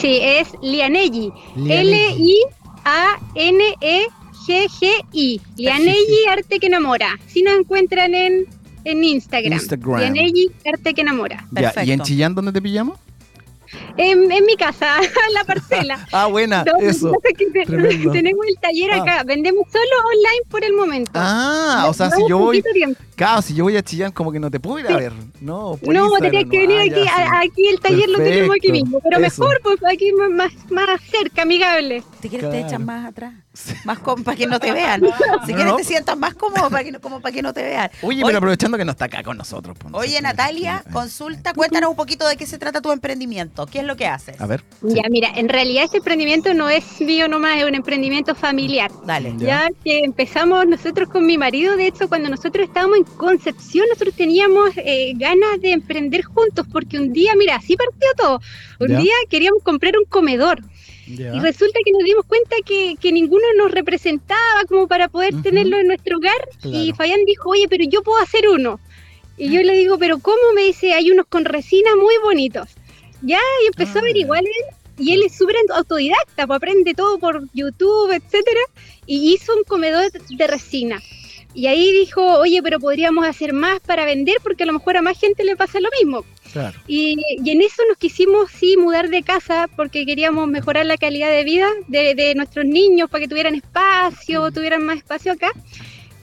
Sí, 0.00 0.18
es 0.22 0.48
Lianelli. 0.62 1.30
Lianelli. 1.56 2.38
L-I-A-N-E-G-G-I. 4.48 5.40
Lianelli 5.56 6.26
Arte 6.28 6.58
que 6.58 6.66
enamora. 6.66 7.18
Si 7.26 7.42
nos 7.42 7.54
encuentran 7.58 8.14
en, 8.14 8.46
en 8.84 9.04
Instagram. 9.04 9.52
Instagram. 9.54 10.00
Lianelli 10.00 10.50
Arte 10.66 10.94
que 10.94 11.00
enamora. 11.00 11.46
Ya, 11.52 11.72
¿Y 11.84 11.92
en. 11.92 12.00
Chillán 12.00 12.34
dónde 12.34 12.52
te 12.52 12.60
pillamos? 12.62 12.98
En, 13.96 14.30
en 14.30 14.44
mi 14.44 14.54
casa, 14.56 14.98
en 15.28 15.34
la 15.34 15.44
parcela. 15.44 16.06
Ah, 16.12 16.26
buena, 16.26 16.62
eso. 16.82 17.10
que 17.22 17.32
te- 17.46 17.64
tenemos 18.12 18.46
el 18.46 18.56
taller 18.60 18.90
Ah. 18.92 19.02
acá. 19.02 19.22
Vendemos 19.24 19.66
solo 19.72 20.08
online 20.10 20.42
por 20.50 20.62
el 20.62 20.74
momento. 20.74 21.10
Ah, 21.14 21.86
o 21.88 21.94
sea, 21.94 22.10
si 22.10 22.20
yo 22.28 22.36
voy, 22.36 22.62
claro, 23.16 23.40
si 23.40 23.54
yo 23.54 23.64
voy 23.64 23.76
a 23.78 23.82
Chillán, 23.82 24.12
como 24.12 24.30
que 24.30 24.38
no 24.38 24.50
te 24.50 24.60
puedo 24.60 24.78
ir 24.78 24.86
a 24.86 24.90
Sí. 24.90 24.94
ver. 24.96 25.12
No, 25.40 25.78
No, 25.82 26.10
tenías 26.20 26.44
que 26.50 26.58
venir 26.58 26.78
Ah, 26.80 26.82
aquí. 26.82 26.90
ya, 26.90 27.02
sí. 27.04 27.08
a- 27.08 27.40
Aquí 27.40 27.66
el 27.68 27.80
taller 27.80 28.08
lo 28.10 28.18
tenemos 28.18 28.56
aquí 28.56 28.72
mismo. 28.72 29.00
Pero 29.00 29.24
eso. 29.24 29.40
mejor, 29.42 29.60
pues 29.62 29.78
aquí 29.90 30.12
más, 30.12 30.52
más 30.70 31.00
cerca, 31.10 31.40
amigable. 31.42 32.02
Si 32.20 32.28
quieres 32.28 32.50
te 32.50 32.60
echan 32.60 32.84
más 32.84 33.06
atrás, 33.08 33.32
más 33.84 33.98
como 33.98 34.24
para 34.24 34.36
que 34.36 34.46
no 34.46 34.58
te 34.58 34.72
vean. 34.72 35.00
Si 35.00 35.52
No, 35.52 35.56
quieres 35.56 35.66
no. 35.66 35.76
te 35.76 35.84
sientas 35.84 36.16
más 36.16 36.34
cómodo 36.34 36.70
para 36.70 36.84
que 36.84 36.92
no, 36.92 37.00
como 37.00 37.20
para 37.20 37.32
que 37.34 37.42
no 37.42 37.52
te 37.52 37.62
vean. 37.62 37.90
Oye, 38.02 38.22
pero 38.24 38.38
aprovechando 38.38 38.78
que 38.78 38.84
no 38.84 38.92
está 38.92 39.06
acá 39.06 39.22
con 39.22 39.36
nosotros. 39.36 39.76
pues, 39.78 39.92
Oye, 39.94 40.20
Natalia, 40.22 40.82
consulta, 40.92 41.52
cuéntanos 41.52 41.90
un 41.90 41.96
poquito 41.96 42.26
de 42.26 42.36
qué 42.36 42.46
se 42.46 42.58
trata 42.58 42.80
tu 42.80 42.90
emprendimiento. 42.92 43.66
¿Qué 43.66 43.80
es 43.80 43.84
lo 43.84 43.96
que 43.96 44.06
haces? 44.06 44.40
A 44.40 44.46
ver. 44.46 44.64
Ya, 44.82 45.02
mira, 45.10 45.28
en 45.34 45.48
realidad 45.48 45.84
este 45.84 45.98
emprendimiento 45.98 46.54
no 46.54 46.70
es 46.70 47.00
mío 47.00 47.28
nomás, 47.28 47.58
es 47.58 47.64
un 47.64 47.74
emprendimiento 47.74 48.34
familiar. 48.34 48.90
Dale. 49.04 49.34
Ya. 49.38 49.46
Ya 49.46 49.68
que 49.84 50.00
empezamos 50.04 50.66
nosotros 50.66 51.08
con 51.08 51.26
mi 51.26 51.36
marido, 51.38 51.76
de 51.76 51.86
hecho, 51.88 52.08
cuando 52.08 52.28
nosotros 52.30 52.66
estábamos 52.66 52.98
en 52.98 53.04
Concepción, 53.04 53.86
nosotros 53.88 54.14
teníamos 54.16 54.70
eh, 54.76 55.12
ganas 55.16 55.60
de 55.60 55.72
emprender 55.72 56.22
juntos, 56.24 56.66
porque 56.72 56.98
un 56.98 57.12
día, 57.12 57.32
mira, 57.36 57.56
así 57.56 57.76
partió 57.76 58.08
todo. 58.16 58.40
Un 58.80 58.88
Ya. 58.88 58.98
día 58.98 59.14
queríamos 59.30 59.62
comprar 59.62 59.94
un 59.98 60.04
comedor 60.06 60.60
Y 61.12 61.40
resulta 61.40 61.78
que 61.84 61.92
nos 61.92 62.04
dimos 62.04 62.24
cuenta 62.26 62.56
que, 62.64 62.96
que 63.00 63.12
ninguno 63.12 63.44
nos 63.56 63.70
representaba 63.70 64.64
como 64.68 64.86
para 64.88 65.08
poder 65.08 65.34
tenerlo 65.42 65.78
en 65.78 65.88
nuestro 65.88 66.18
hogar. 66.18 66.48
Y. 66.64 66.92
Fabián 66.92 67.24
dijo, 67.26 67.50
oye, 67.50 67.66
pero 67.68 67.84
yo 67.84 68.02
puedo 68.02 68.20
hacer 68.22 68.48
uno. 68.48 68.80
Y 69.36 69.50
yo 69.50 69.62
le 69.62 69.72
digo, 69.74 69.98
pero 69.98 70.18
¿cómo? 70.18 70.52
Me 70.54 70.62
dice, 70.62 70.92
hay 70.94 71.10
unos 71.10 71.26
con 71.26 71.44
resina 71.44 71.96
muy 71.96 72.14
bonitos. 72.22 72.68
Ya, 73.22 73.40
y 73.62 73.66
empezó 73.66 73.92
Ah, 73.94 73.98
a 73.98 74.00
averiguar 74.00 74.40
él. 74.40 74.76
Y 74.98 75.12
él 75.12 75.22
es 75.24 75.36
súper 75.36 75.56
autodidacta, 75.74 76.46
pues 76.46 76.56
aprende 76.56 76.94
todo 76.94 77.18
por 77.18 77.48
YouTube, 77.54 78.12
etcétera. 78.12 78.60
Y 79.06 79.32
hizo 79.32 79.56
un 79.56 79.64
comedor 79.64 80.10
de 80.12 80.46
resina. 80.46 81.00
Y 81.54 81.66
ahí 81.66 81.92
dijo, 81.92 82.38
oye, 82.38 82.62
pero 82.62 82.80
podríamos 82.80 83.26
hacer 83.26 83.52
más 83.52 83.80
para 83.80 84.04
vender 84.04 84.36
porque 84.42 84.62
a 84.62 84.66
lo 84.66 84.72
mejor 84.72 84.96
a 84.96 85.02
más 85.02 85.18
gente 85.18 85.44
le 85.44 85.56
pasa 85.56 85.80
lo 85.80 85.88
mismo. 86.00 86.24
Claro. 86.52 86.78
Y, 86.86 87.16
y 87.42 87.50
en 87.50 87.62
eso 87.62 87.82
nos 87.88 87.96
quisimos 87.98 88.50
sí 88.50 88.76
mudar 88.76 89.08
de 89.08 89.22
casa 89.22 89.68
porque 89.74 90.04
queríamos 90.04 90.48
mejorar 90.48 90.86
la 90.86 90.96
calidad 90.96 91.30
de 91.30 91.44
vida 91.44 91.68
de, 91.88 92.14
de 92.14 92.34
nuestros 92.34 92.64
niños 92.64 93.08
para 93.10 93.22
que 93.22 93.28
tuvieran 93.28 93.54
espacio, 93.54 94.50
tuvieran 94.50 94.84
más 94.84 94.98
espacio 94.98 95.32
acá. 95.32 95.52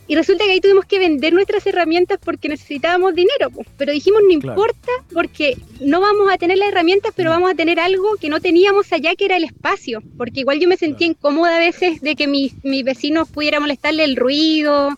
Y 0.10 0.16
resulta 0.16 0.44
que 0.44 0.52
ahí 0.52 0.60
tuvimos 0.60 0.86
que 0.86 0.98
vender 1.00 1.34
nuestras 1.34 1.66
herramientas 1.68 2.18
porque 2.24 2.50
necesitábamos 2.50 3.14
dinero. 3.14 3.50
pues. 3.52 3.68
Pero 3.78 3.94
dijimos, 3.94 4.22
no 4.24 4.40
Claro. 4.40 4.60
importa 4.60 4.92
porque 5.14 5.56
no 5.82 6.02
vamos 6.02 6.30
a 6.32 6.38
tener 6.38 6.58
las 6.58 6.70
herramientas, 6.70 7.14
pero 7.16 7.30
No. 7.30 7.36
vamos 7.36 7.52
a 7.52 7.56
tener 7.56 7.80
algo 7.80 8.16
que 8.20 8.28
no 8.28 8.40
teníamos 8.42 8.92
allá, 8.92 9.16
que 9.16 9.26
era 9.26 9.38
el 9.38 9.44
espacio. 9.44 10.02
Porque 10.18 10.42
igual 10.42 10.60
yo 10.60 10.68
me 10.68 10.78
sentía 10.78 11.08
incómoda 11.08 11.56
a 11.56 11.60
veces 11.60 12.02
de 12.02 12.16
que 12.16 12.28
mis, 12.28 12.54
mis 12.66 12.84
vecinos 12.84 13.30
pudiera 13.30 13.60
molestarle 13.60 14.04
el 14.04 14.16
ruido. 14.16 14.98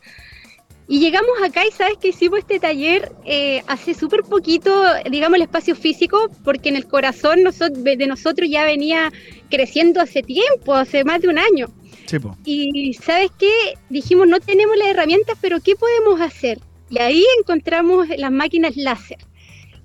Y 0.87 0.99
llegamos 0.99 1.31
acá 1.43 1.65
y 1.65 1.71
sabes 1.71 1.97
que 1.97 2.09
hicimos 2.09 2.39
este 2.39 2.59
taller 2.59 3.11
eh, 3.25 3.63
hace 3.67 3.93
súper 3.93 4.23
poquito, 4.23 4.83
digamos, 5.09 5.37
el 5.37 5.43
espacio 5.43 5.75
físico, 5.75 6.29
porque 6.43 6.69
en 6.69 6.75
el 6.75 6.85
corazón 6.85 7.39
de 7.43 8.07
nosotros 8.07 8.49
ya 8.49 8.65
venía 8.65 9.11
creciendo 9.49 10.01
hace 10.01 10.21
tiempo, 10.21 10.73
hace 10.73 11.03
más 11.03 11.21
de 11.21 11.29
un 11.29 11.39
año. 11.39 11.67
Sí. 12.07 12.17
Y 12.43 12.93
sabes 12.95 13.31
qué, 13.39 13.49
dijimos, 13.89 14.27
no 14.27 14.39
tenemos 14.41 14.75
las 14.75 14.89
herramientas, 14.89 15.37
pero 15.39 15.61
¿qué 15.61 15.75
podemos 15.75 16.19
hacer? 16.19 16.59
Y 16.89 16.99
ahí 16.99 17.23
encontramos 17.39 18.09
las 18.17 18.31
máquinas 18.31 18.75
láser. 18.75 19.19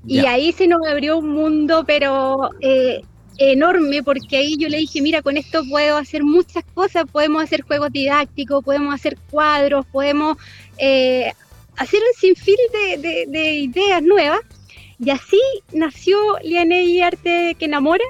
Y 0.09 0.21
ahí 0.21 0.53
se 0.53 0.69
nos 0.69 0.87
abrió 0.87 1.19
un 1.19 1.31
mundo, 1.31 1.85
pero 1.87 2.51
eh, 2.61 3.03
enorme, 3.39 4.03
porque 4.03 4.37
ahí 4.37 4.57
yo 4.57 4.69
le 4.69 4.79
dije, 4.79 5.01
mira, 5.03 5.23
con 5.23 5.37
esto 5.37 5.63
puedo 5.69 5.97
hacer 5.97 6.23
muchas 6.25 6.65
cosas, 6.75 7.05
podemos 7.11 7.43
hacer 7.43 7.63
juegos 7.63 7.93
didácticos, 7.93 8.65
podemos 8.65 8.95
hacer 8.95 9.17
cuadros, 9.31 9.85
podemos 9.87 10.37
eh, 10.79 11.33
hacer 11.77 12.01
un 12.01 12.21
sinfín 12.21 12.57
de, 12.73 12.97
de- 12.99 13.27
de 13.29 13.55
ideas 13.57 14.03
nuevas. 14.03 14.41
Y 14.99 15.11
así 15.11 15.41
nació 15.73 16.17
Lianey 16.43 17.03
Arte 17.03 17.55
que 17.59 17.67
enamora, 17.67 18.05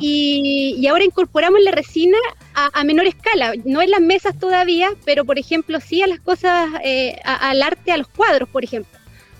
y, 0.00 0.74
y 0.78 0.86
ahora 0.86 1.04
incorporamos 1.04 1.60
la 1.60 1.70
resina 1.70 2.16
a, 2.54 2.70
a 2.72 2.84
menor 2.84 3.06
escala, 3.06 3.52
no 3.66 3.82
en 3.82 3.90
las 3.90 4.00
mesas 4.00 4.38
todavía, 4.38 4.88
pero 5.04 5.26
por 5.26 5.38
ejemplo 5.38 5.78
sí 5.80 6.00
a 6.00 6.06
las 6.06 6.20
cosas, 6.20 6.70
eh, 6.82 7.18
a- 7.24 7.50
al 7.50 7.60
arte, 7.62 7.92
a 7.92 7.98
los 7.98 8.08
cuadros, 8.08 8.48
por 8.48 8.64
ejemplo. 8.64 8.97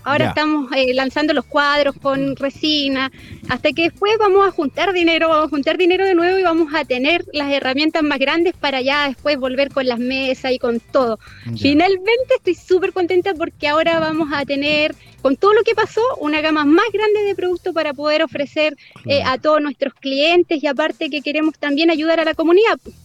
Ahora 0.08 0.24
Ya. 0.24 0.28
estamos 0.30 0.72
eh, 0.74 0.94
lanzando 0.94 1.34
los 1.34 1.44
cuadros 1.44 1.94
con 2.00 2.34
resina, 2.36 3.12
hasta 3.50 3.72
que 3.72 3.82
después 3.82 4.16
vamos 4.18 4.48
a 4.48 4.50
juntar 4.50 4.94
dinero, 4.94 5.28
vamos 5.28 5.46
a 5.46 5.50
juntar 5.50 5.76
dinero 5.76 6.06
de 6.06 6.14
nuevo 6.14 6.38
y 6.38 6.42
vamos 6.42 6.72
a 6.74 6.86
tener 6.86 7.26
las 7.34 7.52
herramientas 7.52 8.02
más 8.02 8.18
grandes 8.18 8.54
para 8.54 8.80
ya 8.80 9.08
después 9.08 9.36
volver 9.38 9.70
con 9.70 9.86
las 9.86 9.98
mesas 9.98 10.52
y 10.52 10.58
con 10.58 10.80
todo. 10.80 11.18
Ya. 11.52 11.58
Finalmente 11.58 12.34
estoy 12.36 12.54
súper 12.54 12.94
contenta 12.94 13.34
porque 13.34 13.68
ahora 13.68 14.00
vamos 14.00 14.30
a 14.32 14.46
tener, 14.46 14.94
con 15.20 15.36
todo 15.36 15.52
lo 15.52 15.62
que 15.62 15.74
pasó, 15.74 16.00
una 16.20 16.40
gama 16.40 16.64
más 16.64 16.86
grande 16.90 17.24
de 17.24 17.34
productos 17.34 17.74
para 17.74 17.92
poder 17.92 18.22
ofrecer 18.22 18.76
eh, 19.04 19.22
a 19.22 19.36
todos 19.36 19.60
nuestros 19.60 19.92
clientes 19.92 20.62
y 20.62 20.66
aparte 20.66 21.10
que 21.10 21.20
queremos 21.20 21.58
también 21.58 21.90
ayudar 21.90 22.18
a 22.18 22.24
la 22.24 22.32
comunidad. 22.32 22.78
Claro. 22.82 22.96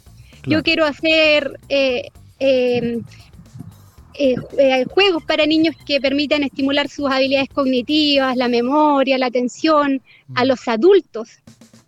Yo 0.45 0.63
quiero 0.63 0.85
hacer 0.85 1.59
eh, 1.67 2.09
eh, 2.39 3.01
eh, 4.17 4.35
eh, 4.57 4.85
juegos 4.89 5.23
para 5.23 5.45
niños 5.45 5.75
que 5.85 5.99
permitan 5.99 6.43
estimular 6.43 6.87
sus 6.89 7.09
habilidades 7.11 7.49
cognitivas, 7.49 8.35
la 8.37 8.47
memoria, 8.47 9.17
la 9.17 9.27
atención, 9.27 10.01
Mm. 10.27 10.37
a 10.37 10.45
los 10.45 10.67
adultos. 10.67 11.29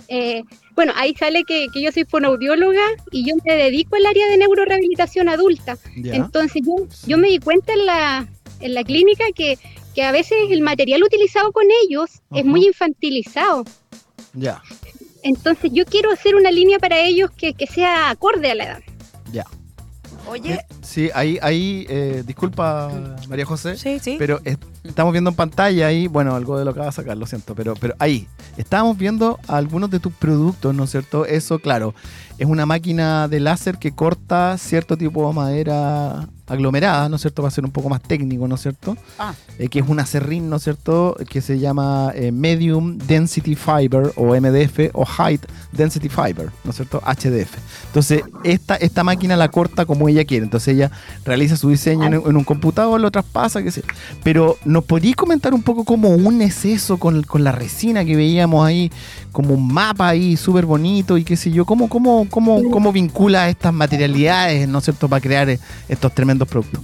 Eh, 0.08 0.44
bueno, 0.76 0.92
ahí 0.96 1.16
sale 1.16 1.44
que, 1.46 1.68
que 1.74 1.82
yo 1.82 1.92
soy 1.92 2.06
fonoaudióloga 2.06 2.84
y 3.12 3.26
yo 3.28 3.36
me 3.44 3.56
dedico 3.56 3.96
al 3.96 4.06
área 4.06 4.28
de 4.28 4.38
neurorehabilitación 4.38 5.30
adulta. 5.30 5.78
Entonces 5.96 6.62
yo, 6.66 6.88
yo 7.08 7.18
me 7.18 7.30
di 7.30 7.40
cuenta 7.40 7.74
en 7.74 7.86
la, 7.86 8.28
en 8.60 8.74
la 8.74 8.84
clínica 8.84 9.24
que, 9.34 9.58
que 9.96 10.04
a 10.04 10.12
veces 10.12 10.38
el 10.50 10.62
material 10.62 11.02
utilizado 11.04 11.52
con 11.52 11.66
ellos 11.86 12.22
es 12.34 12.46
muy 12.46 12.66
infantilizado. 12.68 13.64
Ya. 14.34 14.62
Entonces 15.24 15.72
yo 15.74 15.86
quiero 15.86 16.12
hacer 16.12 16.36
una 16.36 16.52
línea 16.52 16.78
para 16.78 17.00
ellos 17.00 17.32
que, 17.32 17.54
que 17.54 17.66
sea 17.66 18.10
acorde 18.10 18.52
a 18.52 18.56
la 18.56 18.64
edad. 18.66 18.84
Ya. 19.32 19.46
Oye, 20.28 20.60
Sí, 20.82 21.10
ahí, 21.14 21.38
ahí, 21.42 21.86
eh, 21.90 22.24
disculpa, 22.26 22.92
María 23.28 23.46
José. 23.46 23.76
sí, 23.78 24.00
sí. 24.00 24.16
Pero 24.20 24.40
es- 24.44 24.58
estamos 24.84 25.12
viendo 25.12 25.30
en 25.32 25.36
pantalla 25.36 25.88
ahí, 25.88 26.08
bueno, 26.08 26.36
algo 26.36 26.58
de 26.58 26.66
lo 26.66 26.74
que 26.74 26.80
vas 26.80 26.90
a 26.90 26.92
sacar, 27.02 27.18
lo 27.18 27.26
siento, 27.26 27.56
pero, 27.56 27.74
pero 27.76 27.96
ahí, 28.00 28.28
estábamos 28.58 28.98
viendo 28.98 29.40
algunos 29.48 29.90
de 29.90 30.00
tus 30.00 30.14
productos, 30.14 30.74
¿no 30.76 30.84
es 30.86 30.92
cierto? 30.92 31.26
Eso, 31.26 31.60
claro, 31.60 31.94
es 32.38 32.48
una 32.48 32.66
máquina 32.66 33.28
de 33.28 33.40
láser 33.40 33.78
que 33.78 33.92
corta 33.94 34.58
cierto 34.58 34.96
tipo 34.98 35.28
de 35.28 35.34
madera 35.34 36.28
aglomerada, 36.48 37.10
¿no 37.10 37.16
es 37.16 37.22
cierto? 37.24 37.42
Va 37.42 37.48
a 37.48 37.52
ser 37.52 37.66
un 37.66 37.72
poco 37.72 37.90
más 37.90 38.02
técnico, 38.04 38.48
¿no 38.48 38.54
es 38.54 38.62
cierto? 38.62 38.96
Ah. 39.18 39.34
Eh, 39.58 39.68
que 39.68 39.80
es 39.80 39.90
un 39.90 40.00
acerrín, 40.00 40.48
¿no 40.48 40.58
es 40.58 40.64
cierto? 40.64 41.18
Que 41.28 41.42
se 41.42 41.58
llama 41.58 42.12
eh, 42.14 42.32
Medium 42.32 43.00
Density 43.00 43.56
Fiber 43.56 44.12
o 44.16 44.36
MDF 44.36 44.92
o 44.94 45.04
Height 45.06 45.42
Density 45.72 46.08
Fiber, 46.08 46.52
¿no 46.64 46.70
es 46.70 46.76
cierto? 46.76 47.02
HDF. 47.04 47.56
Entonces, 47.88 48.22
esta, 48.44 48.76
esta 48.76 49.04
máquina 49.04 49.36
la 49.36 49.50
corta 49.50 49.88
como 49.88 50.08
ella 50.08 50.15
ella 50.16 50.26
quiere. 50.26 50.46
Entonces 50.46 50.76
ella 50.76 50.92
realiza 51.24 51.58
su 51.58 51.70
diseño 51.70 52.06
en, 52.06 52.36
un 52.36 52.44
computador, 52.44 53.00
lo 53.00 53.12
traspasa, 53.12 53.62
qué 53.64 53.72
sé. 53.72 53.84
Pero 54.24 54.58
¿nos 54.66 54.84
podrías 54.84 55.16
comentar 55.16 55.54
un 55.54 55.64
poco 55.64 55.84
cómo 55.84 56.10
unes 56.10 56.66
eso 56.66 56.98
con, 56.98 57.24
con 57.24 57.44
la 57.44 57.52
resina 57.52 58.06
que 58.06 58.16
veíamos 58.16 58.66
ahí, 58.66 58.92
como 59.32 59.54
un 59.54 59.74
mapa 59.74 60.10
ahí 60.10 60.38
súper 60.38 60.66
bonito 60.66 61.18
y 61.18 61.24
qué 61.24 61.36
sé 61.36 61.52
yo? 61.52 61.66
¿Cómo, 61.66 61.90
cómo, 61.90 62.28
cómo, 62.30 62.62
cómo 62.70 62.92
vincula 62.92 63.50
estas 63.50 63.74
materialidades, 63.74 64.68
¿no 64.68 64.80
es 64.80 64.86
cierto?, 64.86 65.08
para 65.08 65.22
crear 65.22 65.50
eh, 65.50 65.60
estos 65.88 66.14
tremendos 66.14 66.48
productos. 66.48 66.82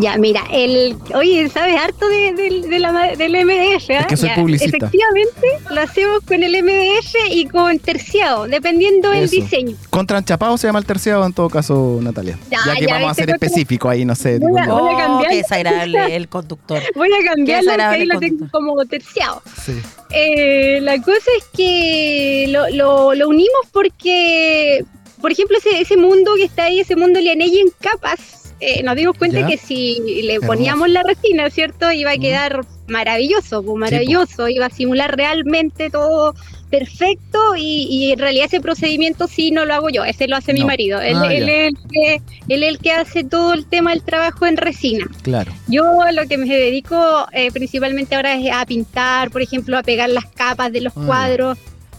Ya, 0.00 0.16
mira, 0.16 0.42
el, 0.52 0.96
oye, 1.14 1.48
sabes 1.48 1.76
harto 1.76 2.08
de, 2.08 2.32
de- 2.34 2.68
de 2.68 2.78
la 2.78 2.92
ma- 2.92 3.08
del 3.08 3.32
MDF, 3.44 3.90
¿ah? 3.90 4.00
Es 4.00 4.06
que 4.06 4.16
soy 4.16 4.28
Ya, 4.28 4.34
publicista. 4.36 4.76
Efectivamente, 4.76 5.48
lo 5.70 5.80
hacemos 5.80 6.20
con 6.24 6.42
el 6.42 6.62
MDF 6.62 7.14
y 7.30 7.46
con 7.46 7.78
terciado, 7.80 8.46
dependiendo 8.46 9.10
del 9.10 9.28
diseño. 9.28 9.76
Contra 9.90 10.18
enchapado 10.18 10.56
se 10.56 10.68
llama 10.68 10.78
el 10.78 10.84
terciado 10.84 11.26
en 11.26 11.32
todo 11.32 11.48
caso, 11.50 11.98
Natalia. 12.00 12.38
Ya, 12.50 12.58
Ya, 12.66 12.74
que 12.76 12.86
ya, 12.86 12.94
vamos 12.94 13.10
a 13.10 13.14
ser 13.14 13.30
específicos 13.30 13.90
ahí, 13.90 14.04
no 14.04 14.14
sé. 14.14 14.38
Voy 14.38 14.60
a- 14.60 14.66
voy 14.66 14.92
a 14.92 14.94
Oh, 14.94 14.98
cambiar. 14.98 15.30
qué 15.30 15.36
desagradable 15.38 16.16
el 16.16 16.28
conductor. 16.28 16.80
Voy 16.94 17.08
a 17.12 17.24
cambiarlo 17.34 17.70
porque 17.70 17.82
ahí 17.82 18.04
lo 18.04 18.18
tengo 18.20 18.46
como 18.52 18.84
terciado. 18.86 19.42
sí. 19.64 19.72
Eh, 20.14 20.78
la 20.82 21.00
cosa 21.00 21.30
es 21.38 21.44
que 21.56 22.46
lo, 22.50 22.68
lo- 22.68 23.14
lo 23.14 23.28
unimos 23.28 23.62
porque, 23.72 24.84
por 25.20 25.32
ejemplo, 25.32 25.56
ese, 25.56 25.80
ese 25.80 25.96
mundo 25.96 26.32
que 26.36 26.44
está 26.44 26.64
ahí, 26.64 26.80
ese 26.80 26.96
mundo 26.96 27.18
lianelli 27.18 27.58
en 27.60 27.68
capas, 27.80 28.18
eh, 28.64 28.82
nos 28.84 28.94
dimos 28.96 29.18
cuenta 29.18 29.40
Ya. 29.40 29.46
que 29.48 29.58
si 29.58 29.98
le 30.22 30.34
Hermoso. 30.34 30.46
poníamos 30.52 30.88
la 30.88 31.02
resina, 31.02 31.50
¿cierto? 31.50 31.90
Iba 31.90 32.12
a 32.12 32.16
Mm. 32.16 32.20
quedar 32.20 32.60
maravilloso, 32.86 33.62
pues, 33.62 33.76
maravilloso, 33.76 34.48
iba 34.48 34.66
a 34.66 34.70
simular 34.70 35.16
realmente 35.16 35.90
todo 35.90 36.34
perfecto 36.70 37.38
y, 37.56 37.86
y 37.90 38.12
en 38.12 38.18
realidad 38.18 38.46
ese 38.46 38.60
procedimiento 38.60 39.26
sí 39.28 39.50
no 39.50 39.64
lo 39.64 39.74
hago 39.74 39.88
yo, 39.90 40.04
ese 40.04 40.26
lo 40.28 40.36
hace 40.36 40.52
mi 40.52 40.64
marido. 40.64 41.00
Él, 41.00 41.16
Ah, 41.16 41.32
él 41.34 41.48
es 41.48 41.68
el 41.68 41.76
que, 41.90 42.14
él 42.48 42.62
es 42.62 42.68
el 42.70 42.78
que 42.78 42.92
hace 42.92 43.24
todo 43.24 43.52
el 43.54 43.66
tema 43.66 43.90
del 43.90 44.02
trabajo 44.02 44.46
en 44.46 44.56
resina. 44.56 45.06
Claro. 45.22 45.52
Yo 45.68 46.00
a 46.02 46.12
lo 46.12 46.26
que 46.28 46.38
me 46.38 46.46
dedico 46.46 47.26
eh, 47.32 47.50
principalmente 47.52 48.14
ahora 48.14 48.34
es 48.34 48.50
a 48.52 48.64
pintar, 48.66 49.30
por 49.30 49.42
ejemplo, 49.42 49.76
a 49.76 49.82
pegar 49.82 50.08
las 50.08 50.26
capas 50.26 50.72
de 50.72 50.80
los 50.82 50.92
Ah, 50.96 51.02
cuadros, 51.06 51.58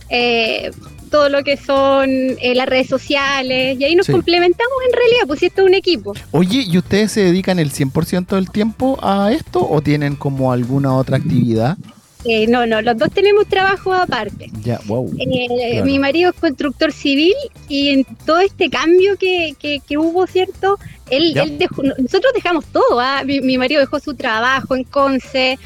eh, 0.10 0.72
todo 1.14 1.30
lo 1.30 1.44
que 1.44 1.58
son 1.58 2.10
eh, 2.10 2.56
las 2.56 2.68
redes 2.68 2.88
sociales, 2.88 3.78
y 3.80 3.84
ahí 3.84 3.94
nos 3.96 4.08
Sí. 4.08 4.12
complementamos 4.12 4.74
en 4.88 4.94
realidad, 4.94 5.22
pues 5.28 5.40
si 5.42 5.46
esto 5.46 5.62
es 5.62 5.68
un 5.68 5.76
equipo. 5.76 6.14
Oye, 6.32 6.66
¿y 6.68 6.76
ustedes 6.80 7.12
se 7.12 7.22
dedican 7.24 7.60
el 7.60 7.72
100% 7.72 8.36
del 8.36 8.50
tiempo 8.50 8.98
a 9.00 9.32
esto 9.32 9.60
o 9.70 9.80
tienen 9.82 10.16
como 10.16 10.52
alguna 10.52 10.96
otra 10.96 11.18
actividad? 11.18 11.78
Eh, 12.26 12.48
no, 12.48 12.66
no, 12.66 12.82
los 12.82 12.98
dos 12.98 13.10
tenemos 13.12 13.48
trabajo 13.48 13.94
aparte. 13.94 14.50
Ya, 14.64 14.80
wow. 14.86 15.12
Eh, 15.20 15.48
Claro. 15.74 15.86
Mi 15.86 16.00
marido 16.00 16.32
es 16.32 16.40
constructor 16.40 16.92
civil 16.94 17.34
y 17.68 17.90
en 17.90 18.06
todo 18.26 18.40
este 18.40 18.70
cambio 18.70 19.18
que, 19.18 19.56
que, 19.60 19.80
que 19.86 19.98
hubo, 19.98 20.26
¿cierto? 20.28 20.78
Él, 21.10 21.38
él 21.38 21.58
dejó, 21.58 21.84
nosotros 21.84 22.32
dejamos 22.34 22.66
todo, 22.68 23.00
¿ah? 23.00 23.24
mi, 23.26 23.42
mi 23.42 23.58
marido 23.58 23.82
dejó 23.82 24.00
su 24.00 24.16
trabajo 24.16 24.76
en 24.76 24.84
Conce. 24.86 25.60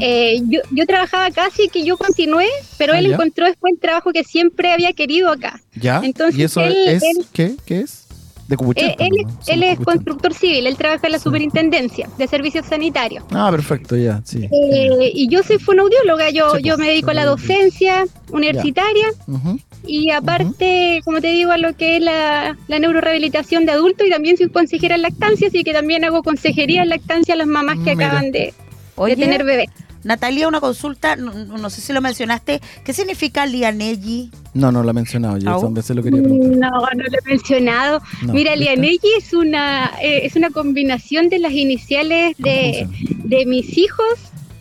Eh, 0.00 0.40
yo, 0.48 0.60
yo 0.70 0.86
trabajaba 0.86 1.30
casi 1.32 1.68
que 1.68 1.84
yo 1.84 1.96
continué, 1.96 2.46
pero 2.78 2.92
Ah, 2.94 2.98
él 3.00 3.08
ya. 3.08 3.14
encontró 3.14 3.46
después 3.46 3.74
el 3.74 3.80
trabajo 3.80 4.12
que 4.12 4.22
siempre 4.24 4.72
había 4.72 4.92
querido 4.92 5.30
acá. 5.30 5.60
¿Ya? 5.74 6.00
entonces 6.04 6.38
¿Y 6.38 6.44
eso 6.44 6.60
él- 6.62 6.74
es 6.86 7.02
él- 7.02 7.26
qué? 7.32 7.56
¿Qué 7.66 7.80
es? 7.80 8.05
De 8.48 8.54
Eh, 8.76 8.94
él, 9.00 9.08
¿no? 9.24 9.30
Son 9.42 9.54
él 9.54 9.62
es 9.64 9.78
constructor 9.80 10.32
civil, 10.32 10.66
él 10.68 10.76
trabaja 10.76 11.06
en 11.06 11.12
la 11.12 11.18
Sí. 11.18 11.24
superintendencia 11.24 12.08
de 12.16 12.28
servicios 12.28 12.64
sanitarios. 12.66 13.24
Ah, 13.32 13.48
perfecto, 13.50 13.96
ya, 13.96 14.20
sí. 14.24 14.44
Eh, 14.44 15.10
y 15.14 15.28
yo 15.28 15.42
soy 15.42 15.58
fonaudióloga, 15.58 16.30
yo, 16.30 16.54
Sí, 16.56 16.62
yo 16.62 16.74
pues, 16.76 16.86
me 16.86 16.88
dedico 16.92 17.10
a 17.10 17.14
la 17.14 17.22
fonoaudióloga. 17.22 17.54
docencia 17.58 18.06
universitaria 18.30 19.06
y 19.86 20.10
aparte, 20.10 21.00
como 21.04 21.20
te 21.20 21.28
digo, 21.32 21.50
a 21.50 21.58
lo 21.58 21.74
que 21.76 21.96
es 21.96 22.02
la, 22.02 22.56
la 22.68 22.78
neurorehabilitación 22.78 23.66
de 23.66 23.72
adultos 23.72 24.06
y 24.06 24.10
también 24.10 24.36
soy 24.36 24.48
consejera 24.48 24.94
en 24.94 25.02
lactancia, 25.02 25.48
así 25.48 25.64
que 25.64 25.72
también 25.72 26.04
hago 26.04 26.22
consejería 26.22 26.82
en 26.82 26.88
lactancia 26.90 27.34
a 27.34 27.36
las 27.38 27.46
mamás 27.48 27.76
que 27.84 27.96
Mira. 27.96 28.06
acaban 28.08 28.30
de, 28.30 28.54
de 28.96 29.16
tener 29.16 29.42
bebés. 29.44 29.68
Natalia, 30.06 30.48
una 30.48 30.60
consulta, 30.60 31.16
no, 31.16 31.32
no 31.34 31.68
sé 31.70 31.80
si 31.80 31.92
lo 31.92 32.00
mencionaste. 32.00 32.60
¿Qué 32.84 32.92
significa 32.92 33.44
Lianelli? 33.44 34.30
No, 34.54 34.72
no 34.72 34.82
lo 34.82 34.90
he 34.90 34.94
mencionado, 34.94 35.36
yo 35.36 35.70
veces 35.70 35.94
lo 35.96 36.02
quería 36.02 36.22
preguntar. 36.22 36.58
No, 36.70 36.80
no 36.80 37.04
lo 37.10 37.18
he 37.18 37.28
mencionado. 37.30 38.00
No, 38.22 38.32
Mira, 38.32 38.52
¿viste? 38.52 38.64
Lianelli 38.64 39.00
es 39.18 39.32
una, 39.34 39.92
eh, 40.00 40.20
es 40.24 40.36
una 40.36 40.50
combinación 40.50 41.28
de 41.28 41.38
las 41.40 41.52
iniciales 41.52 42.36
de, 42.38 42.86
¿Cómo 43.08 43.22
de 43.28 43.46
mis 43.46 43.76
hijos, 43.76 44.06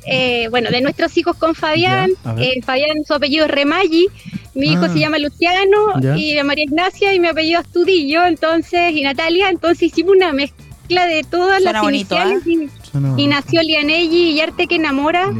eh, 0.07 0.47
bueno, 0.49 0.69
de 0.71 0.81
nuestros 0.81 1.15
hijos 1.17 1.35
con 1.37 1.55
Fabián. 1.55 2.11
Ya. 2.23 2.35
Eh, 2.39 2.61
Fabián, 2.63 3.03
su 3.07 3.13
apellido 3.13 3.45
es 3.45 3.51
Remaggi, 3.51 4.07
mi 4.55 4.67
hijo 4.73 4.85
Ah. 4.85 4.89
se 4.89 4.99
llama 4.99 5.17
Luciano 5.19 5.99
Ya. 6.01 6.17
y 6.17 6.41
María 6.43 6.63
Ignacia 6.65 7.13
y 7.13 7.19
mi 7.19 7.27
apellido 7.27 7.61
es 7.61 7.67
Tudillo, 7.67 8.25
entonces, 8.25 8.91
y 8.93 9.01
Natalia, 9.03 9.49
entonces 9.49 9.83
hicimos 9.83 10.15
una 10.15 10.31
mezcla 10.33 11.05
de 11.07 11.23
todas 11.23 11.61
Suena 11.61 11.73
las 11.73 11.81
bonito, 11.81 12.15
iniciales 12.15 12.47
y, 12.47 12.69
y 13.17 13.27
nació 13.27 13.61
Lianelli 13.61 14.31
y 14.31 14.41
Arte 14.41 14.67
que 14.67 14.75
enamora 14.75 15.31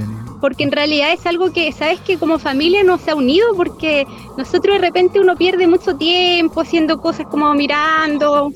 porque 0.41 0.63
en 0.63 0.71
realidad 0.71 1.11
es 1.13 1.25
algo 1.25 1.51
que, 1.51 1.71
sabes 1.71 1.99
que 2.01 2.17
como 2.17 2.37
familia 2.37 2.83
nos 2.83 3.07
ha 3.07 3.15
unido, 3.15 3.55
porque 3.55 4.05
nosotros 4.37 4.75
de 4.75 4.79
repente 4.79 5.19
uno 5.19 5.35
pierde 5.35 5.65
mucho 5.65 5.95
tiempo 5.95 6.61
haciendo 6.61 6.99
cosas 7.01 7.25
como 7.27 7.51
mirando, 7.55 8.51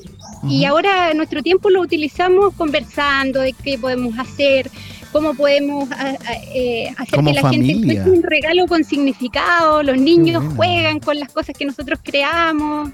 y 0.48 0.64
ahora 0.66 1.12
nuestro 1.14 1.42
tiempo 1.42 1.68
lo 1.68 1.80
utilizamos 1.80 2.54
conversando 2.54 3.40
de 3.40 3.54
qué 3.54 3.76
podemos 3.76 4.16
hacer, 4.18 4.70
cómo 5.10 5.34
podemos 5.34 5.90
a- 5.90 6.10
a- 6.10 6.16
eh, 6.54 6.90
hacer 6.96 7.14
Como 7.16 7.30
que 7.30 7.34
la 7.36 7.40
familia. 7.42 7.74
gente 7.74 7.92
encuentre 7.92 8.12
un 8.18 8.22
regalo 8.22 8.66
con 8.68 8.84
significado, 8.84 9.82
los 9.82 9.98
niños 9.98 10.44
juegan 10.56 11.00
con 11.00 11.18
las 11.18 11.32
cosas 11.32 11.56
que 11.58 11.64
nosotros 11.64 11.98
creamos. 12.04 12.90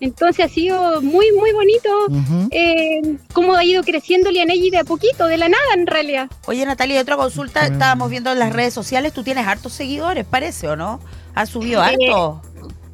Entonces 0.00 0.44
ha 0.44 0.48
sido 0.48 1.00
muy, 1.02 1.26
muy 1.32 1.52
bonito 1.52 1.88
eh, 2.50 3.16
cómo 3.32 3.54
ha 3.54 3.64
ido 3.64 3.82
creciendo 3.82 4.30
Lianelli 4.30 4.70
de 4.70 4.78
a 4.78 4.84
poquito, 4.84 5.26
de 5.26 5.36
la 5.38 5.48
nada 5.48 5.62
en 5.76 5.86
realidad. 5.86 6.28
Oye, 6.46 6.64
Natalia, 6.66 7.00
otra 7.00 7.16
consulta. 7.16 7.60
Bueno. 7.60 7.74
Estábamos 7.74 8.10
viendo 8.10 8.32
en 8.32 8.38
las 8.38 8.52
redes 8.52 8.74
sociales, 8.74 9.12
tú 9.12 9.22
tienes 9.22 9.46
hartos 9.46 9.72
seguidores, 9.72 10.24
parece, 10.26 10.68
¿o 10.68 10.76
no? 10.76 11.00
¿Has 11.34 11.48
subido 11.50 11.82
Eh, 11.82 11.86
harto? 11.86 12.42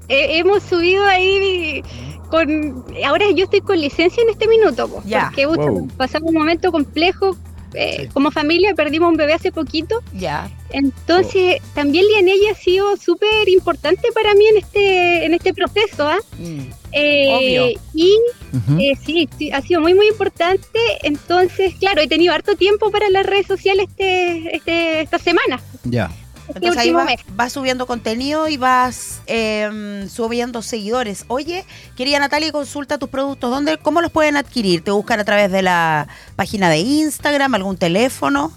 Eh, 0.09 0.39
hemos 0.39 0.63
subido 0.63 1.05
ahí 1.05 1.83
con 2.31 2.85
ahora 3.07 3.27
yo 3.35 3.45
estoy 3.45 3.61
con 3.61 3.81
licencia 3.81 4.23
en 4.23 4.29
este 4.31 4.47
minuto 4.49 4.89
po, 4.89 5.03
Ya. 5.05 5.27
porque 5.27 5.47
Wow. 5.47 5.89
pasamos 5.97 6.29
un 6.31 6.35
momento 6.35 6.71
complejo 6.73 7.37
eh, 7.75 7.97
Sí. 8.03 8.09
como 8.13 8.31
familia 8.31 8.75
perdimos 8.75 9.11
un 9.11 9.17
bebé 9.17 9.35
hace 9.35 9.53
poquito 9.53 10.03
Ya. 10.15 10.51
entonces 10.71 11.61
también 11.75 12.05
Lianelli 12.07 12.49
ha 12.49 12.55
sido 12.55 12.97
súper 12.97 13.49
importante 13.49 14.09
para 14.15 14.35
mí 14.35 14.45
en 14.47 14.57
este 14.59 15.25
en 15.25 15.35
este 15.35 15.53
proceso 15.55 16.07
¿ah? 16.07 16.19
Mm. 16.39 16.61
Eh, 16.93 17.29
Obvio. 17.69 17.81
y 17.95 18.17
eh, 18.81 18.97
sí, 19.05 19.29
sí, 19.39 19.53
ha 19.53 19.61
sido 19.63 19.81
muy 19.81 19.95
muy 19.95 20.09
importante 20.09 20.79
entonces 21.03 21.75
claro 21.79 22.01
he 22.03 22.09
tenido 22.09 22.35
harto 22.35 22.57
tiempo 22.57 22.91
para 22.91 23.09
las 23.11 23.25
redes 23.27 23.47
sociales 23.47 23.87
este, 23.89 24.57
este 24.57 25.01
esta 25.03 25.19
semana 25.19 25.61
Ya. 25.85 26.11
Entonces 26.55 26.79
ahí 26.79 26.93
vas, 26.93 27.07
vas 27.35 27.53
subiendo 27.53 27.87
contenido 27.87 28.49
y 28.49 28.57
vas 28.57 29.23
em, 29.27 30.09
subiendo 30.09 30.63
seguidores. 30.63 31.25
Oye, 31.29 31.65
quería 31.97 32.19
Natalia, 32.19 32.53
consulta 32.53 32.99
tus 32.99 33.09
productos. 33.09 33.51
¿Dónde, 33.51 33.79
¿Cómo 33.79 34.01
los 34.01 34.11
pueden 34.11 34.37
adquirir? 34.37 34.83
¿Te 34.83 34.91
buscan 34.91 35.21
a 35.21 35.25
través 35.25 35.51
de 35.51 35.63
la 35.63 36.09
página 36.37 36.69
de 36.69 36.79
Instagram, 36.79 37.55
algún 37.55 37.77
teléfono? 37.77 38.53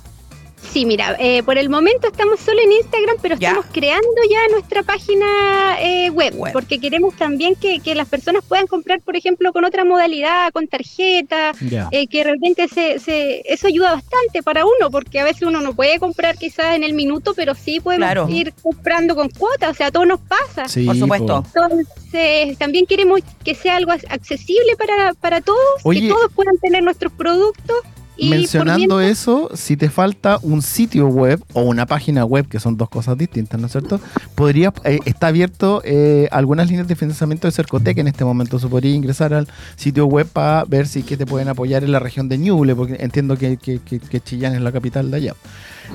Sí, 0.72 0.86
mira, 0.86 1.16
eh, 1.20 1.44
por 1.44 1.58
el 1.60 1.70
momento 1.70 2.08
estamos 2.08 2.40
solo 2.40 2.60
en 2.62 2.72
Instagram, 2.72 3.18
pero 3.22 3.36
Ya. 3.38 3.50
estamos 3.50 3.68
creando 3.72 4.08
ya 4.30 4.40
nuestra 4.52 4.82
página 4.82 5.78
eh, 5.80 6.10
web, 6.10 6.34
Web. 6.36 6.54
porque 6.54 6.80
queremos 6.80 7.16
también 7.16 7.56
que, 7.56 7.80
que 7.80 7.94
las 7.94 8.08
personas 8.10 8.44
puedan 8.48 8.66
comprar, 8.66 9.00
por 9.02 9.16
ejemplo, 9.16 9.54
con 9.54 9.66
otra 9.66 9.84
modalidad, 9.84 10.52
con 10.52 10.68
tarjeta, 10.68 11.52
eh, 11.92 12.08
que 12.08 12.24
realmente 12.24 12.68
se, 12.68 12.98
se, 13.00 13.42
eso 13.46 13.68
ayuda 13.68 13.94
bastante 13.94 14.42
para 14.42 14.66
uno, 14.66 14.90
porque 14.90 15.20
a 15.20 15.24
veces 15.26 15.44
uno 15.44 15.62
no 15.62 15.76
puede 15.76 16.00
comprar 16.00 16.38
quizás 16.38 16.76
en 16.76 16.84
el 16.84 16.94
minuto, 16.94 17.34
pero 17.36 17.54
sí 17.54 17.80
podemos 17.80 18.08
Claro. 18.08 18.28
ir 18.30 18.54
comprando 18.62 19.16
con 19.16 19.30
cuotas, 19.30 19.70
o 19.70 19.74
sea, 19.76 19.92
todo 19.92 20.06
nos 20.06 20.22
pasa. 20.22 20.68
Sí, 20.68 20.86
Por 20.86 20.98
supuesto. 20.98 21.44
Entonces, 21.54 22.58
también 22.58 22.86
queremos 22.88 23.20
que 23.44 23.54
sea 23.54 23.76
algo 23.76 23.92
ac- 23.92 24.06
accesible 24.10 24.76
para, 24.78 25.14
para 25.14 25.42
todos, 25.42 25.60
Oye. 25.84 26.02
que 26.02 26.08
todos 26.10 26.32
puedan 26.34 26.58
tener 26.58 26.84
nuestros 26.84 27.12
productos. 27.14 27.78
Y 28.24 28.30
Mencionando 28.30 28.98
mientras- 28.98 29.20
eso, 29.20 29.50
si 29.54 29.76
te 29.78 29.90
falta 29.90 30.40
un 30.42 30.62
sitio 30.62 31.08
web 31.08 31.44
o 31.54 31.62
una 31.64 31.86
página 31.86 32.24
web, 32.26 32.48
que 32.48 32.60
son 32.60 32.78
dos 32.78 32.90
cosas 32.90 33.18
distintas, 33.18 33.60
¿no 33.60 33.66
es 33.68 33.72
cierto? 33.72 34.00
Podría, 34.36 34.74
eh, 34.86 35.00
está 35.06 35.28
abierto 35.28 35.82
eh, 35.84 36.28
algunas 36.32 36.68
líneas 36.70 36.88
de 36.88 36.96
financiamiento 36.96 37.48
de 37.48 37.52
Cercotec 37.52 37.98
en 37.98 38.08
este 38.08 38.24
momento. 38.24 38.60
Se 38.60 38.68
podría 38.68 38.94
ingresar 38.94 39.34
al 39.34 39.48
sitio 39.76 40.06
web 40.06 40.28
para 40.28 40.64
ver 40.66 40.88
si 40.88 41.04
que 41.04 41.18
te 41.18 41.26
pueden 41.26 41.48
apoyar 41.50 41.84
en 41.84 41.92
la 41.92 42.00
región 42.00 42.30
de 42.30 42.38
Ñuble, 42.38 42.76
porque 42.76 42.96
entiendo 43.00 43.38
que, 43.38 43.58
que- 43.58 43.80
que- 43.80 44.00
que 44.00 44.22
Chillán 44.22 44.56
es 44.56 44.62
la 44.62 44.72
capital 44.72 45.12
de 45.12 45.18
allá. 45.18 45.34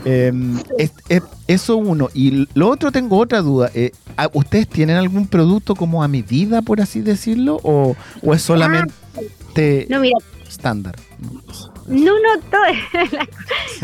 Eh, 0.04 0.32
es- 0.78 0.92
es- 1.08 1.22
eso 1.46 1.76
uno. 1.76 2.08
Y 2.14 2.46
lo 2.54 2.68
otro, 2.68 2.92
tengo 2.92 3.16
otra 3.18 3.40
duda. 3.40 3.70
Eh, 3.74 3.92
¿a- 4.16 4.28
¿Ustedes 4.34 4.68
tienen 4.68 4.96
algún 4.96 5.26
producto 5.26 5.74
como 5.74 6.02
a 6.02 6.08
medida, 6.08 6.62
por 6.62 6.80
así 6.80 7.00
decirlo? 7.00 7.58
¿O, 7.62 7.96
o 8.22 8.34
es 8.34 8.42
solamente 8.42 9.86
No, 9.88 9.98
mira, 10.00 10.18
estándar? 10.46 10.94
No, 11.88 12.12
no, 12.20 12.40
todo 12.51 12.64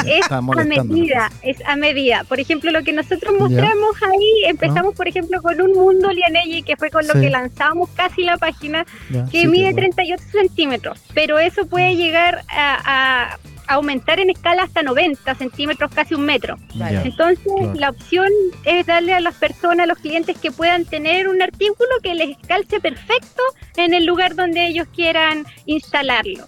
es 0.06 0.30
a 0.30 0.40
medida, 0.64 1.30
es 1.42 1.56
a 1.66 1.76
medida. 1.76 2.24
Por 2.24 2.40
ejemplo, 2.40 2.70
lo 2.70 2.82
que 2.82 2.92
nosotros 2.92 3.34
mostramos 3.38 3.96
ahí, 4.02 4.44
empezamos 4.46 4.94
por 4.94 5.08
ejemplo 5.08 5.40
con 5.42 5.60
un 5.60 5.72
mundo 5.72 6.10
Lianelli, 6.10 6.62
que 6.62 6.76
fue 6.76 6.90
con 6.90 7.06
lo 7.06 7.14
Sí. 7.14 7.20
que 7.20 7.30
lanzamos 7.30 7.88
casi 7.90 8.22
la 8.22 8.36
página, 8.36 8.84
que 9.30 9.42
sí, 9.42 9.46
mide 9.46 9.64
bueno. 9.72 9.76
38 9.78 10.22
centímetros, 10.32 11.00
pero 11.14 11.38
eso 11.38 11.64
Mm. 11.64 11.68
puede 11.68 11.96
llegar 11.96 12.42
a, 12.50 13.30
a 13.32 13.38
aumentar 13.66 14.20
en 14.20 14.28
escala 14.30 14.64
hasta 14.64 14.82
90 14.82 15.34
centímetros, 15.36 15.90
casi 15.94 16.14
un 16.14 16.26
metro. 16.26 16.56
Entonces, 16.78 17.42
claro. 17.44 17.72
la 17.74 17.90
opción 17.90 18.28
es 18.64 18.84
darle 18.84 19.14
a 19.14 19.20
las 19.20 19.34
personas, 19.36 19.84
a 19.84 19.86
los 19.86 19.98
clientes 19.98 20.36
que 20.38 20.50
puedan 20.50 20.84
tener 20.84 21.28
un 21.28 21.40
artículo 21.40 21.88
que 22.02 22.14
les 22.14 22.36
calce 22.46 22.78
perfecto 22.80 23.42
en 23.76 23.94
el 23.94 24.04
lugar 24.04 24.34
donde 24.34 24.66
ellos 24.66 24.86
quieran 24.94 25.46
instalarlo. 25.64 26.46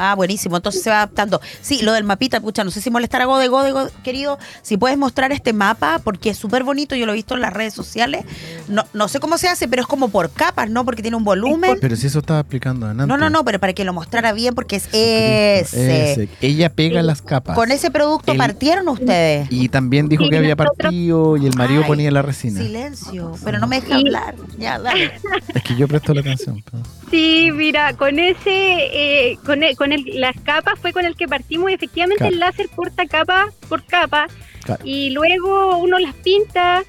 Ah, 0.00 0.14
buenísimo. 0.14 0.56
Entonces 0.56 0.82
se 0.82 0.90
va 0.90 0.96
adaptando. 0.98 1.40
Sí, 1.60 1.82
lo 1.82 1.92
del 1.92 2.04
mapita, 2.04 2.40
pucha, 2.40 2.62
no 2.64 2.70
sé 2.70 2.80
si 2.80 2.88
molestar 2.90 3.20
a 3.20 3.24
Gode, 3.24 3.48
Gode, 3.48 3.72
Gode, 3.72 3.90
querido. 4.04 4.38
Si 4.62 4.76
puedes 4.76 4.96
mostrar 4.96 5.32
este 5.32 5.52
mapa, 5.52 6.00
porque 6.02 6.30
es 6.30 6.38
súper 6.38 6.62
bonito, 6.64 6.94
yo 6.94 7.04
lo 7.04 7.12
he 7.12 7.16
visto 7.16 7.34
en 7.34 7.40
las 7.40 7.52
redes 7.52 7.74
sociales. 7.74 8.24
No, 8.68 8.84
no 8.92 9.08
sé 9.08 9.18
cómo 9.20 9.38
se 9.38 9.48
hace, 9.48 9.66
pero 9.68 9.82
es 9.82 9.88
como 9.88 10.08
por 10.08 10.30
capas, 10.30 10.70
¿no? 10.70 10.84
Porque 10.84 11.02
tiene 11.02 11.16
un 11.16 11.24
volumen. 11.24 11.76
Pero 11.80 11.96
si 11.96 12.06
eso 12.06 12.20
estaba 12.20 12.40
explicando 12.40 12.86
antes. 12.86 13.06
No, 13.06 13.16
no, 13.16 13.28
no, 13.28 13.44
pero 13.44 13.58
para 13.58 13.72
que 13.72 13.84
lo 13.84 13.92
mostrara 13.92 14.32
bien, 14.32 14.54
porque 14.54 14.76
es 14.76 14.88
ese. 14.92 16.12
Ese. 16.12 16.28
Ella 16.40 16.70
pega 16.70 17.02
las 17.02 17.22
capas. 17.22 17.56
Con 17.56 17.70
ese 17.70 17.90
producto 17.90 18.32
El- 18.32 18.38
partieron 18.38 18.88
ustedes. 18.88 19.48
Y 19.50 19.68
también 19.68 20.08
dijo 20.08 20.24
Sí, 20.24 20.30
que 20.30 20.38
había 20.38 20.56
partido 20.56 21.36
y 21.36 21.46
el 21.46 21.54
marido 21.56 21.82
Ay, 21.82 21.86
ponía 21.88 22.10
la 22.10 22.22
resina. 22.22 22.60
Silencio, 22.60 23.32
pero 23.44 23.58
no 23.58 23.66
me 23.66 23.80
deja 23.80 23.88
Sí. 23.98 24.06
hablar. 24.06 24.34
Ya, 24.58 24.78
dale. 24.78 25.12
Es 25.54 25.62
que 25.62 25.74
yo 25.76 25.88
presto 25.88 26.14
la 26.14 26.20
atención. 26.20 26.62
pero- 26.70 26.82
Sí, 27.10 27.50
mira, 27.54 27.94
con 27.96 28.18
ese, 28.18 28.40
eh, 28.46 29.38
con, 29.44 29.62
el- 29.62 29.76
con 29.88 29.92
el, 29.92 30.20
las 30.20 30.36
capas 30.42 30.78
fue 30.78 30.92
con 30.92 31.04
el 31.04 31.16
que 31.16 31.26
partimos 31.28 31.70
y 31.70 31.74
efectivamente 31.74 32.18
Claro. 32.18 32.34
el 32.34 32.40
láser 32.40 32.68
corta 32.68 33.06
capa 33.06 33.46
por 33.68 33.84
capa 33.84 34.26
Claro. 34.64 34.82
y 34.84 35.10
luego 35.10 35.78
uno 35.78 35.98
las 35.98 36.14
pinta 36.14 36.82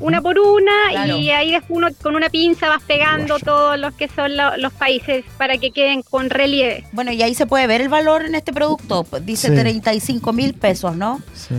una 0.00 0.20
por 0.22 0.38
una 0.38 0.72
Claro. 0.90 1.16
y 1.18 1.30
ahí 1.30 1.50
después 1.52 1.70
uno 1.76 1.88
con 2.02 2.14
una 2.16 2.28
pinza 2.30 2.68
vas 2.68 2.82
pegando 2.82 3.38
todos 3.38 3.78
los 3.78 3.94
que 3.94 4.08
son 4.08 4.36
lo- 4.36 4.56
los 4.56 4.72
países 4.72 5.24
para 5.38 5.58
que 5.58 5.70
queden 5.70 6.02
con 6.02 6.30
relieve. 6.30 6.84
Bueno, 6.92 7.12
y 7.12 7.22
ahí 7.22 7.34
se 7.34 7.46
puede 7.46 7.66
ver 7.66 7.80
el 7.82 7.88
valor 7.90 8.24
en 8.24 8.34
este 8.34 8.52
producto. 8.52 9.06
Dice 9.22 9.48
Sí. 9.48 9.54
35 9.54 10.32
mil 10.32 10.54
pesos, 10.54 10.96
¿no? 10.96 11.20
Sí. 11.34 11.54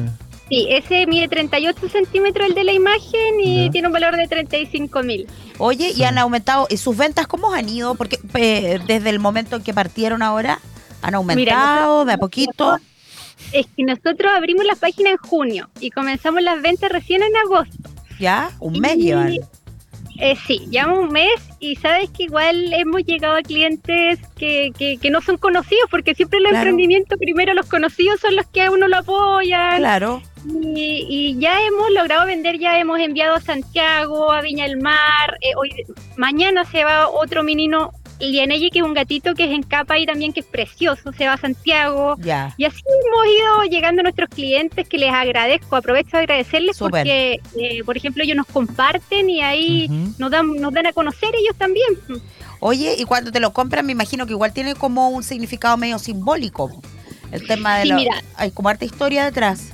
Sí, 0.50 0.68
ese 0.70 1.06
mide 1.08 1.28
38 1.28 1.88
centímetros 1.90 2.48
el 2.50 2.54
de 2.56 2.64
la 2.64 2.74
imagen 2.74 3.40
y 3.42 3.66
Ya. 3.66 3.72
tiene 3.72 3.88
un 3.88 3.94
valor 3.94 4.16
de 4.18 4.28
35 4.28 5.02
mil. 5.04 5.28
Oye, 5.58 5.92
y 5.96 6.04
han 6.04 6.18
aumentado. 6.18 6.68
¿Y 6.70 6.78
sus 6.78 6.98
ventas 6.98 7.28
cómo 7.28 7.54
han 7.54 7.70
ido? 7.70 7.96
Porque 7.96 8.20
eh, 8.36 8.80
desde 8.86 9.10
el 9.10 9.20
momento 9.20 9.56
en 9.56 9.64
que 9.64 9.74
partieron 9.74 10.22
ahora, 10.22 10.60
han 11.04 11.16
aumentado 11.16 12.06
de 12.06 12.14
a 12.14 12.18
poquito. 12.18 12.78
Es 13.52 13.66
que 13.76 13.84
nosotros 13.84 14.32
abrimos 14.36 14.66
la 14.66 14.76
página 14.76 15.10
en 15.12 15.18
junio 15.18 15.70
y 15.80 15.90
comenzamos 15.92 16.42
las 16.42 16.62
ventas 16.62 16.92
recién 16.92 17.22
en 17.24 17.36
agosto. 17.38 17.90
¿Ya? 18.20 18.52
Un 18.60 18.80
mes 18.80 18.96
Y- 18.96 19.02
llevan. 19.04 19.34
Eh, 20.20 20.38
sí, 20.46 20.60
llevamos 20.70 21.00
un 21.00 21.12
mes 21.12 21.32
y 21.60 21.76
sabes 21.78 22.08
que 22.12 22.24
igual 22.24 22.72
hemos 22.72 23.04
llegado 23.04 23.36
a 23.36 23.42
clientes 23.42 24.20
que, 24.38 24.72
que, 24.78 24.98
que 24.98 25.10
no 25.10 25.22
son 25.22 25.38
conocidos, 25.38 25.86
porque 25.90 26.14
siempre 26.14 26.38
el 26.38 26.44
Claro. 26.46 26.58
emprendimiento, 26.60 27.18
primero 27.18 27.54
los 27.56 27.66
conocidos 27.66 28.20
son 28.20 28.36
los 28.36 28.46
que 28.46 28.62
a 28.62 28.70
uno 28.72 28.88
lo 28.88 28.98
apoyan. 28.98 29.78
Claro. 29.78 30.22
Y, 30.46 31.06
y 31.10 31.40
ya 31.40 31.60
hemos 31.66 31.90
logrado 31.92 32.28
vender, 32.28 32.60
ya 32.60 32.78
hemos 32.80 33.00
enviado 33.00 33.36
a 33.36 33.42
Santiago, 33.42 34.32
a 34.32 34.42
Viña 34.42 34.66
del 34.66 34.78
Mar. 34.78 35.38
eh, 35.42 35.56
hoy, 35.58 35.72
mañana 36.16 36.64
se 36.66 36.84
va 36.84 37.10
otro 37.10 37.42
menino, 37.44 37.92
Lianelli, 38.20 38.70
que 38.70 38.80
es 38.80 38.86
un 38.86 38.94
gatito 38.94 39.34
que 39.34 39.46
es 39.46 39.52
en 39.52 39.64
capa 39.64 39.98
y 40.00 40.06
también 40.06 40.34
que 40.34 40.42
es 40.42 40.46
precioso, 40.46 41.12
se 41.14 41.26
va 41.26 41.34
a 41.34 41.38
Santiago. 41.38 42.16
Ya. 42.20 42.54
Y 42.58 42.66
así 42.66 42.82
hemos 42.82 43.26
ido 43.28 43.72
llegando 43.72 44.02
a 44.02 44.04
nuestros 44.04 44.30
clientes 44.30 44.88
que 44.88 44.98
les 44.98 45.12
agradezco, 45.12 45.76
aprovecho 45.76 46.18
de 46.18 46.24
agradecerles 46.24 46.78
porque, 46.78 47.42
eh, 47.60 47.84
por 47.86 47.98
ejemplo, 47.98 48.24
ellos 48.24 48.38
nos 48.38 48.48
comparten 48.48 49.30
y 49.30 49.42
ahí 49.42 49.90
nos 50.18 50.32
dan, 50.32 50.56
nos 50.56 50.74
dan 50.74 50.88
a 50.88 50.94
conocer 50.94 51.30
ellos 51.36 51.56
también. 51.58 51.88
Oye, 52.60 52.96
y 52.98 53.04
cuando 53.04 53.32
te 53.32 53.40
lo 53.40 53.52
compran, 53.52 53.86
me 53.86 53.92
imagino 53.92 54.26
que 54.26 54.32
igual 54.32 54.54
tiene 54.54 54.76
como 54.76 55.10
un 55.10 55.24
significado 55.24 55.76
medio 55.78 56.00
simbólico. 56.00 56.72
El 57.32 57.46
tema 57.48 57.78
de 57.80 57.86
Sí, 57.86 57.94
mira. 57.94 58.24
Hay 58.36 58.52
como 58.52 58.70
harta 58.70 58.86
historia 58.86 59.26
detrás. 59.26 59.74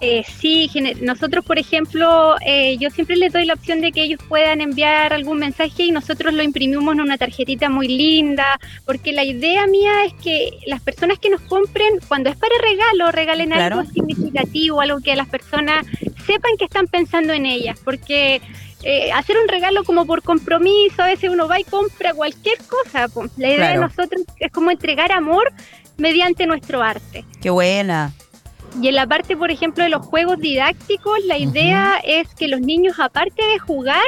Eh, 0.00 0.24
sí, 0.40 0.70
nosotros, 1.00 1.44
por 1.44 1.58
ejemplo, 1.58 2.36
eh, 2.44 2.76
yo 2.78 2.90
siempre 2.90 3.16
les 3.16 3.32
doy 3.32 3.46
la 3.46 3.54
opción 3.54 3.80
de 3.80 3.92
que 3.92 4.02
ellos 4.02 4.20
puedan 4.28 4.60
enviar 4.60 5.14
algún 5.14 5.38
mensaje 5.38 5.84
y 5.84 5.90
nosotros 5.90 6.34
lo 6.34 6.42
imprimimos 6.42 6.94
en 6.94 7.00
una 7.00 7.16
tarjetita 7.16 7.70
muy 7.70 7.88
linda, 7.88 8.58
porque 8.84 9.12
la 9.12 9.24
idea 9.24 9.66
mía 9.66 10.04
es 10.04 10.12
que 10.22 10.50
las 10.66 10.82
personas 10.82 11.18
que 11.18 11.30
nos 11.30 11.40
compren, 11.42 11.98
cuando 12.08 12.28
es 12.28 12.36
para 12.36 12.54
regalo, 12.60 13.10
regalen 13.10 13.50
Claro. 13.50 13.78
algo 13.80 13.90
significativo, 13.90 14.80
algo 14.82 15.00
que 15.00 15.16
las 15.16 15.28
personas 15.28 15.86
sepan 16.26 16.52
que 16.58 16.66
están 16.66 16.88
pensando 16.88 17.32
en 17.32 17.46
ellas, 17.46 17.78
porque 17.82 18.42
eh, 18.82 19.10
hacer 19.12 19.36
un 19.42 19.48
regalo 19.48 19.82
como 19.84 20.04
por 20.06 20.22
compromiso, 20.22 21.02
a 21.02 21.06
veces 21.06 21.30
uno 21.30 21.48
va 21.48 21.58
y 21.58 21.64
compra 21.64 22.12
cualquier 22.12 22.58
cosa. 22.68 23.06
La 23.38 23.48
idea 23.48 23.56
Claro. 23.56 23.80
de 23.80 23.86
nosotros 23.88 24.22
es 24.38 24.52
como 24.52 24.70
entregar 24.70 25.10
amor 25.10 25.50
mediante 25.96 26.46
nuestro 26.46 26.82
arte. 26.82 27.24
Qué 27.40 27.48
buena. 27.50 28.12
Y 28.80 28.88
en 28.88 28.94
la 28.94 29.06
parte, 29.06 29.36
por 29.36 29.50
ejemplo, 29.50 29.84
de 29.84 29.90
los 29.90 30.04
juegos 30.04 30.38
didácticos, 30.38 31.18
la 31.24 31.38
idea 31.38 31.96
es 32.04 32.28
que 32.34 32.48
los 32.48 32.60
niños, 32.60 32.98
aparte 32.98 33.42
de 33.42 33.58
jugar, 33.58 34.02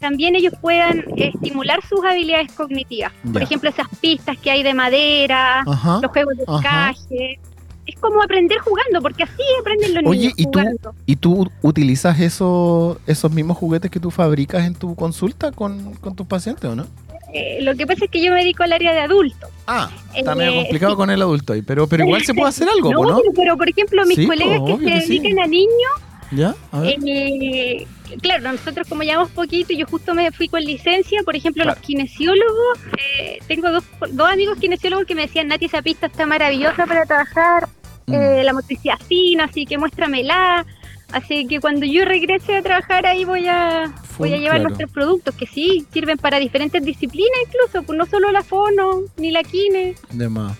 también 0.00 0.34
ellos 0.34 0.52
puedan 0.60 1.04
estimular 1.16 1.80
sus 1.88 2.04
habilidades 2.04 2.52
cognitivas. 2.52 3.12
Por 3.32 3.42
ejemplo, 3.42 3.70
esas 3.70 3.86
pistas 4.00 4.36
que 4.38 4.50
hay 4.50 4.62
de 4.62 4.74
madera, 4.74 5.62
los 5.64 6.10
juegos 6.10 6.36
de 6.36 6.44
encaje. 6.44 7.40
Es 7.86 7.98
como 8.00 8.22
aprender 8.22 8.58
jugando, 8.58 9.00
porque 9.00 9.22
así 9.22 9.42
aprenden 9.60 9.94
los 9.94 10.04
Oye, 10.04 10.20
niños 10.20 10.34
¿y 10.36 10.44
tú? 10.44 10.50
jugando. 10.58 10.94
¿Y 11.06 11.16
tú 11.16 11.50
utilizas 11.62 12.20
esos, 12.20 12.98
esos 13.06 13.32
mismos 13.32 13.56
juguetes 13.56 13.90
que 13.90 13.98
tú 13.98 14.10
fabricas 14.10 14.66
en 14.66 14.74
tu 14.74 14.94
consulta 14.94 15.52
con, 15.52 15.94
con 15.94 16.14
tus 16.14 16.26
pacientes 16.26 16.66
o 16.66 16.76
no? 16.76 16.86
Eh, 17.34 17.58
lo 17.62 17.74
que 17.74 17.86
pasa 17.86 18.06
es 18.06 18.10
que 18.10 18.22
yo 18.22 18.32
me 18.32 18.38
dedico 18.40 18.62
al 18.62 18.72
área 18.72 18.92
de 18.92 19.00
adultos. 19.00 19.50
Ah, 19.66 19.90
está 20.14 20.32
Eh, 20.32 20.34
medio 20.36 20.54
complicado 20.62 20.92
sí. 20.92 20.96
con 20.96 21.10
el 21.10 21.20
adulto 21.20 21.52
ahí, 21.52 21.62
pero, 21.62 21.86
pero 21.86 22.04
igual 22.04 22.22
se 22.24 22.32
puede 22.34 22.48
hacer 22.48 22.68
algo, 22.68 22.90
No, 22.92 23.02
¿no? 23.04 23.20
pero, 23.36 23.56
por 23.56 23.68
ejemplo, 23.68 24.04
mis 24.06 24.16
Sí, 24.16 24.26
colegas 24.26 24.60
que 24.66 24.76
se 24.78 24.84
que 24.84 25.00
sí. 25.02 25.18
dedican 25.18 25.38
a 25.40 25.46
niños, 25.46 25.92
¿Ya? 26.30 26.54
A 26.72 26.80
ver. 26.80 26.96
Eh, 27.06 27.86
claro, 28.20 28.52
nosotros 28.52 28.86
como 28.86 29.02
llevamos 29.02 29.30
poquito, 29.30 29.72
yo 29.72 29.86
justo 29.86 30.14
me 30.14 30.30
fui 30.30 30.46
con 30.48 30.62
licencia, 30.62 31.22
por 31.22 31.34
ejemplo, 31.36 31.62
Claro. 31.64 31.78
los 31.78 31.86
kinesiólogos, 31.86 32.78
eh, 33.18 33.38
tengo 33.46 33.70
dos, 33.70 33.84
dos 34.10 34.30
amigos 34.30 34.58
kinesiólogos 34.58 35.06
que 35.06 35.14
me 35.14 35.22
decían, 35.22 35.48
Nati, 35.48 35.64
esa 35.66 35.80
pista 35.80 36.06
está 36.06 36.26
maravillosa 36.26 36.84
para 36.86 37.06
trabajar, 37.06 37.68
Mm. 38.06 38.14
eh, 38.14 38.42
la 38.44 38.52
motricidad 38.52 38.98
fina, 39.08 39.44
así 39.44 39.64
que 39.66 39.76
muéstramela. 39.78 40.66
Así 41.12 41.46
que 41.46 41.58
cuando 41.60 41.86
yo 41.86 42.04
regrese 42.04 42.56
a 42.56 42.62
trabajar 42.62 43.06
ahí 43.06 43.24
voy 43.24 43.46
a, 43.48 43.92
voy 44.18 44.34
a 44.34 44.36
llevar 44.36 44.56
claro. 44.56 44.68
nuestros 44.68 44.90
productos 44.92 45.34
que 45.34 45.46
sí 45.46 45.86
sirven 45.92 46.18
para 46.18 46.38
diferentes 46.38 46.84
disciplinas 46.84 47.38
incluso, 47.46 47.82
pues 47.86 47.98
no 47.98 48.04
solo 48.06 48.30
la 48.30 48.42
fono 48.42 49.00
ni 49.16 49.30
la 49.30 49.42
kine. 49.42 49.94
De 50.12 50.28
más. 50.28 50.56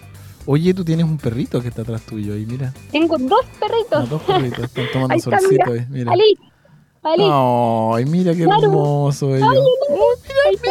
Oye, 0.47 0.73
tú 0.73 0.83
tienes 0.85 1.05
un 1.05 1.19
perrito 1.19 1.61
que 1.61 1.69
está 1.69 1.83
atrás 1.83 2.01
tuyo 2.03 2.33
ahí, 2.33 2.47
mira. 2.47 2.73
Tengo 2.91 3.19
dos 3.19 3.45
Ah, 3.45 3.57
perritos. 3.61 4.09
dos 4.09 4.23
perritos, 4.23 4.65
están 4.65 4.85
tomando 4.93 5.13
Ahí 5.13 5.19
está, 5.19 5.39
solcito 5.39 5.73
ahí, 5.73 5.85
mira. 5.91 6.13
Ali, 6.13 6.39
Ali, 7.03 7.25
Ay, 7.31 8.05
mira 8.07 8.35
qué 8.35 8.45
Claro. 8.45 8.63
hermoso 8.63 9.37
ellos. 9.37 9.49
ahí 10.47 10.55
está. 10.55 10.71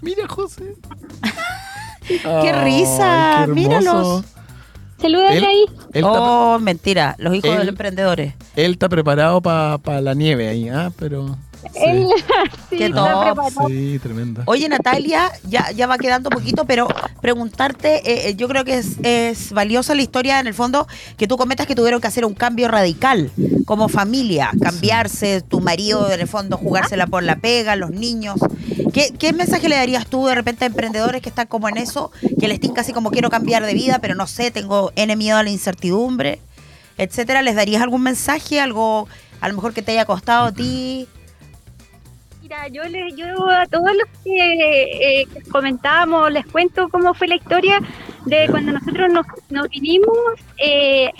Mira, 0.00 0.26
José. 0.26 0.74
¡Qué 2.08 2.52
risa! 2.64 3.42
hermoso. 3.42 3.54
Míralos. 3.54 4.24
Salúdale 5.00 5.38
Él- 5.38 5.44
ahí. 5.44 5.64
Él, 5.92 6.04
Oh, 6.06 6.58
mentira. 6.60 7.14
Los 7.18 7.34
hijos 7.34 7.50
de 7.50 7.58
los 7.58 7.68
emprendedores. 7.68 8.34
él 8.56 8.72
está 8.72 8.88
preparado 8.88 9.40
para 9.42 10.00
la 10.00 10.14
nieve 10.14 10.48
ahí, 10.48 10.68
¿ah? 10.68 10.90
Pero. 10.98 11.36
Sí, 12.70 12.78
Qué 12.78 12.90
top. 12.90 13.38
sí 13.68 13.98
tremendo. 14.02 14.42
Oye, 14.46 14.68
Natalia, 14.68 15.30
ya, 15.48 15.70
ya 15.70 15.86
va 15.86 15.98
quedando 15.98 16.30
poquito, 16.30 16.64
pero 16.64 16.88
preguntarte, 17.20 17.96
eh, 17.98 18.28
eh, 18.30 18.34
yo 18.36 18.48
creo 18.48 18.64
que 18.64 18.78
es, 18.78 18.96
es 19.02 19.52
valiosa 19.52 19.94
la 19.94 20.02
historia, 20.02 20.40
en 20.40 20.46
el 20.46 20.54
fondo, 20.54 20.86
que 21.16 21.26
tú 21.26 21.36
comentas 21.36 21.66
que 21.66 21.74
tuvieron 21.74 22.00
que 22.00 22.08
hacer 22.08 22.24
un 22.24 22.34
cambio 22.34 22.68
radical 22.68 23.30
como 23.66 23.88
familia, 23.88 24.50
cambiarse, 24.60 25.42
tu 25.42 25.60
marido, 25.60 26.10
en 26.10 26.20
el 26.20 26.28
fondo, 26.28 26.56
jugársela 26.56 27.06
por 27.06 27.22
la 27.22 27.36
pega, 27.36 27.76
los 27.76 27.90
niños. 27.90 28.36
¿Qué, 28.92 29.12
qué 29.18 29.32
mensaje 29.32 29.68
le 29.68 29.76
darías 29.76 30.06
tú 30.06 30.26
de 30.26 30.34
repente 30.34 30.64
a 30.64 30.68
emprendedores 30.68 31.22
que 31.22 31.28
están 31.28 31.46
como 31.46 31.68
en 31.68 31.76
eso, 31.76 32.10
que 32.40 32.48
les 32.48 32.60
tinca 32.60 32.80
así 32.80 32.92
como 32.92 33.10
quiero 33.10 33.30
cambiar 33.30 33.64
de 33.64 33.74
vida, 33.74 33.98
pero 34.00 34.14
no 34.14 34.26
sé, 34.26 34.50
tengo 34.50 34.92
N 34.96 35.14
miedo 35.16 35.38
a 35.38 35.42
la 35.42 35.50
incertidumbre, 35.50 36.40
etcétera? 36.98 37.42
¿Les 37.42 37.54
darías 37.54 37.82
algún 37.82 38.02
mensaje, 38.02 38.60
algo 38.60 39.08
a 39.40 39.48
lo 39.48 39.54
mejor 39.54 39.72
que 39.74 39.82
te 39.82 39.92
haya 39.92 40.04
costado 40.04 40.46
a 40.46 40.52
ti? 40.52 41.08
Mira, 42.46 42.68
yo 42.68 42.84
les, 42.84 43.16
yo 43.16 43.50
a 43.50 43.66
todos 43.66 43.90
los 43.92 44.22
que 44.22 45.22
eh, 45.22 45.26
comentábamos, 45.50 46.32
les 46.32 46.46
cuento 46.46 46.88
cómo 46.90 47.12
fue 47.12 47.26
la 47.26 47.34
historia 47.34 47.80
de 48.24 48.46
cuando 48.48 48.70
nosotros 48.70 49.12
nos, 49.12 49.26
nos 49.50 49.68
vinimos. 49.68 50.16
eh, 50.56 51.10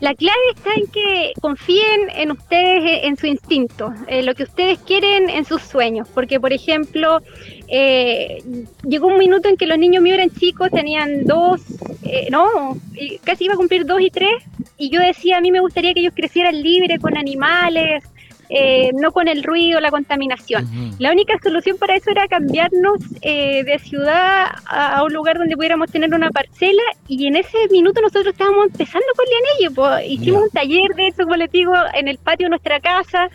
la 0.00 0.14
clave 0.14 0.40
está 0.54 0.70
en 0.74 0.86
que 0.86 1.32
confíen 1.42 2.08
en 2.14 2.30
ustedes, 2.30 2.82
eh, 2.84 3.00
en 3.06 3.18
su 3.18 3.26
instinto, 3.26 3.92
en 4.06 4.24
lo 4.24 4.34
que 4.34 4.44
ustedes 4.44 4.78
quieren, 4.78 5.28
en 5.28 5.44
sus 5.44 5.60
sueños. 5.60 6.08
Porque, 6.14 6.40
por 6.40 6.54
ejemplo, 6.54 7.20
eh, 7.68 8.42
llegó 8.82 9.08
un 9.08 9.18
minuto 9.18 9.50
en 9.50 9.58
que 9.58 9.66
los 9.66 9.76
niños 9.76 10.02
míos 10.02 10.16
eran 10.16 10.30
chicos, 10.30 10.70
tenían 10.70 11.26
dos, 11.26 11.60
eh, 12.04 12.28
no, 12.30 12.78
casi 13.22 13.44
iba 13.44 13.52
a 13.52 13.58
cumplir 13.58 13.84
dos 13.84 14.00
y 14.00 14.08
tres, 14.08 14.32
y 14.78 14.88
yo 14.88 15.02
decía, 15.02 15.36
a 15.36 15.40
mí 15.42 15.50
me 15.50 15.60
gustaría 15.60 15.92
que 15.92 16.00
ellos 16.00 16.14
crecieran 16.16 16.62
libres 16.62 16.98
con 17.00 17.18
animales, 17.18 18.02
eh, 18.50 18.90
no 18.94 19.12
con 19.12 19.28
el 19.28 19.42
ruido, 19.44 19.80
la 19.80 19.90
contaminación. 19.90 20.68
La 20.98 21.12
única 21.12 21.34
solución 21.42 21.78
para 21.78 21.94
eso 21.94 22.10
era 22.10 22.26
cambiarnos 22.28 22.98
eh, 23.22 23.62
de 23.64 23.78
ciudad 23.78 24.46
a, 24.66 24.96
a 24.96 25.04
un 25.04 25.12
lugar 25.12 25.38
donde 25.38 25.56
pudiéramos 25.56 25.90
tener 25.90 26.12
una 26.12 26.30
parcela 26.30 26.82
y 27.08 27.26
en 27.26 27.36
ese 27.36 27.56
minuto 27.70 28.00
nosotros 28.00 28.26
estábamos 28.32 28.66
empezando 28.66 29.06
con 29.16 29.24
Lianello, 29.26 29.74
pues 29.74 30.04
hicimos 30.10 30.42
un 30.42 30.50
taller 30.50 30.90
de 30.96 31.06
eso, 31.08 31.22
como 31.22 31.36
les 31.36 31.50
digo, 31.52 31.72
en 31.94 32.08
el 32.08 32.18
patio 32.18 32.46
de 32.46 32.50
nuestra 32.50 32.80
casa 32.80 33.28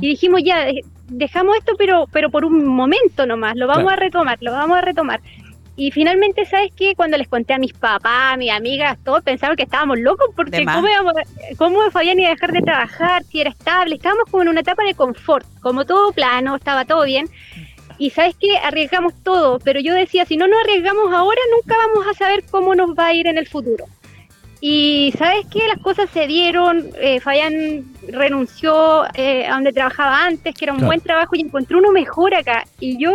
y 0.00 0.08
dijimos 0.08 0.42
ya, 0.44 0.64
de- 0.64 0.82
dejamos 1.10 1.56
esto 1.56 1.72
pero, 1.78 2.06
pero 2.12 2.28
por 2.30 2.44
un 2.44 2.66
momento 2.66 3.24
nomás, 3.26 3.56
lo 3.56 3.66
vamos 3.66 3.84
Claro. 3.84 3.96
a 3.96 4.04
retomar, 4.04 4.38
lo 4.40 4.52
vamos 4.52 4.76
a 4.76 4.80
retomar. 4.82 5.20
Y 5.78 5.92
finalmente, 5.92 6.44
¿sabes 6.44 6.72
qué? 6.74 6.96
Cuando 6.96 7.16
les 7.16 7.28
conté 7.28 7.54
a 7.54 7.58
mis 7.58 7.72
papás, 7.72 8.34
a 8.34 8.36
mis 8.36 8.50
amigas, 8.50 8.98
todos 9.04 9.22
pensaron 9.22 9.56
que 9.56 9.62
estábamos 9.62 10.00
locos 10.00 10.26
porque. 10.34 10.64
¿cómo, 10.64 10.88
íbamos 10.88 11.12
cómo 11.56 11.90
Fabián 11.92 12.18
iba 12.18 12.30
a 12.30 12.32
dejar 12.32 12.50
de 12.50 12.62
trabajar 12.62 13.22
si 13.22 13.40
era 13.40 13.50
estable? 13.50 13.94
Estábamos 13.94 14.24
como 14.28 14.42
en 14.42 14.48
una 14.48 14.60
etapa 14.62 14.82
de 14.82 14.94
confort, 14.94 15.46
como 15.60 15.86
todo 15.86 16.10
plano, 16.10 16.56
estaba 16.56 16.84
todo 16.84 17.04
bien. 17.04 17.30
Y 17.96 18.10
¿sabes 18.10 18.34
qué? 18.40 18.58
Arriesgamos 18.58 19.14
todo, 19.22 19.60
pero 19.60 19.78
yo 19.78 19.94
decía, 19.94 20.24
si 20.24 20.36
no 20.36 20.48
nos 20.48 20.58
arriesgamos 20.64 21.12
ahora, 21.12 21.40
nunca 21.54 21.76
vamos 21.86 22.08
a 22.08 22.18
saber 22.18 22.42
cómo 22.50 22.74
nos 22.74 22.98
va 22.98 23.06
a 23.06 23.14
ir 23.14 23.28
en 23.28 23.38
el 23.38 23.46
futuro. 23.46 23.84
Y 24.60 25.12
¿sabes 25.16 25.46
qué? 25.52 25.60
Las 25.68 25.78
cosas 25.78 26.10
se 26.10 26.26
dieron, 26.26 26.84
eh, 27.00 27.20
Fabián 27.20 27.84
renunció 28.08 29.04
eh, 29.14 29.46
a 29.46 29.54
donde 29.54 29.72
trabajaba 29.72 30.24
antes, 30.24 30.54
que 30.54 30.64
era 30.64 30.72
un 30.72 30.78
Claro. 30.78 30.88
buen 30.88 31.00
trabajo, 31.00 31.36
y 31.36 31.40
encontró 31.42 31.78
uno 31.78 31.92
mejor 31.92 32.34
acá. 32.34 32.64
Y 32.80 32.98
yo, 32.98 33.14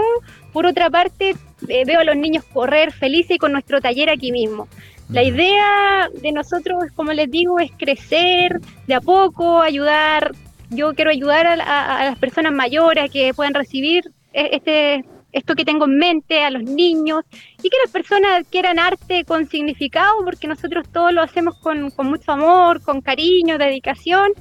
por 0.53 0.65
otra 0.65 0.89
parte, 0.89 1.35
eh, 1.67 1.83
veo 1.85 1.99
a 1.99 2.03
los 2.05 2.15
niños 2.15 2.43
correr 2.45 2.91
felices 2.93 3.35
y 3.35 3.39
con 3.39 3.51
nuestro 3.51 3.81
taller 3.81 4.09
aquí 4.09 4.31
mismo. 4.31 4.67
La 5.09 5.21
idea 5.21 6.09
de 6.21 6.31
nosotros, 6.31 6.85
como 6.95 7.11
les 7.11 7.29
digo, 7.29 7.59
es 7.59 7.71
crecer 7.77 8.61
de 8.87 8.93
a 8.95 9.01
poco, 9.01 9.61
ayudar. 9.61 10.31
Yo 10.69 10.93
quiero 10.93 11.11
ayudar 11.11 11.45
a, 11.45 11.53
a- 11.61 11.99
a 12.01 12.05
las 12.05 12.17
personas 12.17 12.53
mayores 12.53 13.03
a 13.03 13.07
que 13.09 13.33
puedan 13.33 13.53
recibir 13.53 14.05
eh, 14.33 14.49
este 14.53 15.03
esto 15.33 15.55
que 15.55 15.65
tengo 15.65 15.85
en 15.85 15.97
mente, 15.97 16.43
a 16.43 16.49
los 16.51 16.63
niños, 16.63 17.23
y 17.61 17.69
que 17.69 17.77
las 17.83 17.91
personas 17.91 18.45
quieran 18.49 18.79
arte 18.79 19.25
con 19.25 19.49
significado, 19.49 20.23
porque 20.23 20.47
nosotros 20.47 20.87
todo 20.91 21.11
lo 21.11 21.21
hacemos 21.21 21.57
con, 21.57 21.91
con 21.91 22.07
mucho 22.07 22.31
amor, 22.31 22.81
con 22.81 23.01
cariño, 23.01 23.57
dedicación. 23.57 24.31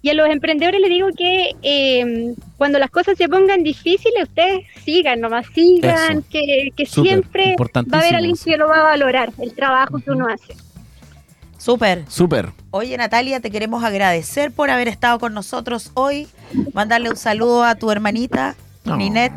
Y 0.00 0.10
a 0.10 0.14
los 0.14 0.30
emprendedores 0.30 0.80
les 0.80 0.90
digo 0.90 1.08
que 1.16 1.56
eh, 1.60 2.34
cuando 2.56 2.78
las 2.78 2.88
cosas 2.88 3.18
se 3.18 3.28
pongan 3.28 3.64
difíciles, 3.64 4.28
ustedes 4.28 4.64
sigan, 4.84 5.20
nomás 5.20 5.46
sigan, 5.52 6.18
Eso. 6.18 6.28
que, 6.30 6.70
que 6.76 6.86
Súper, 6.86 7.10
siempre 7.10 7.56
va 7.58 7.98
a 7.98 8.00
haber 8.00 8.14
alguien 8.14 8.36
que 8.36 8.56
lo 8.56 8.68
va 8.68 8.80
a 8.80 8.84
valorar, 8.84 9.32
el 9.38 9.52
trabajo 9.54 9.98
que 9.98 10.12
uno 10.12 10.28
hace. 10.28 10.54
Súper. 11.58 12.04
Súper. 12.08 12.52
Oye, 12.70 12.96
Natalia, 12.96 13.40
te 13.40 13.50
queremos 13.50 13.82
agradecer 13.82 14.52
por 14.52 14.70
haber 14.70 14.86
estado 14.86 15.18
con 15.18 15.34
nosotros 15.34 15.90
hoy. 15.94 16.28
Mandarle 16.72 17.10
un 17.10 17.16
saludo 17.16 17.64
a 17.64 17.74
tu 17.74 17.90
hermanita, 17.90 18.54
No. 18.84 18.96
Ninette. 18.96 19.34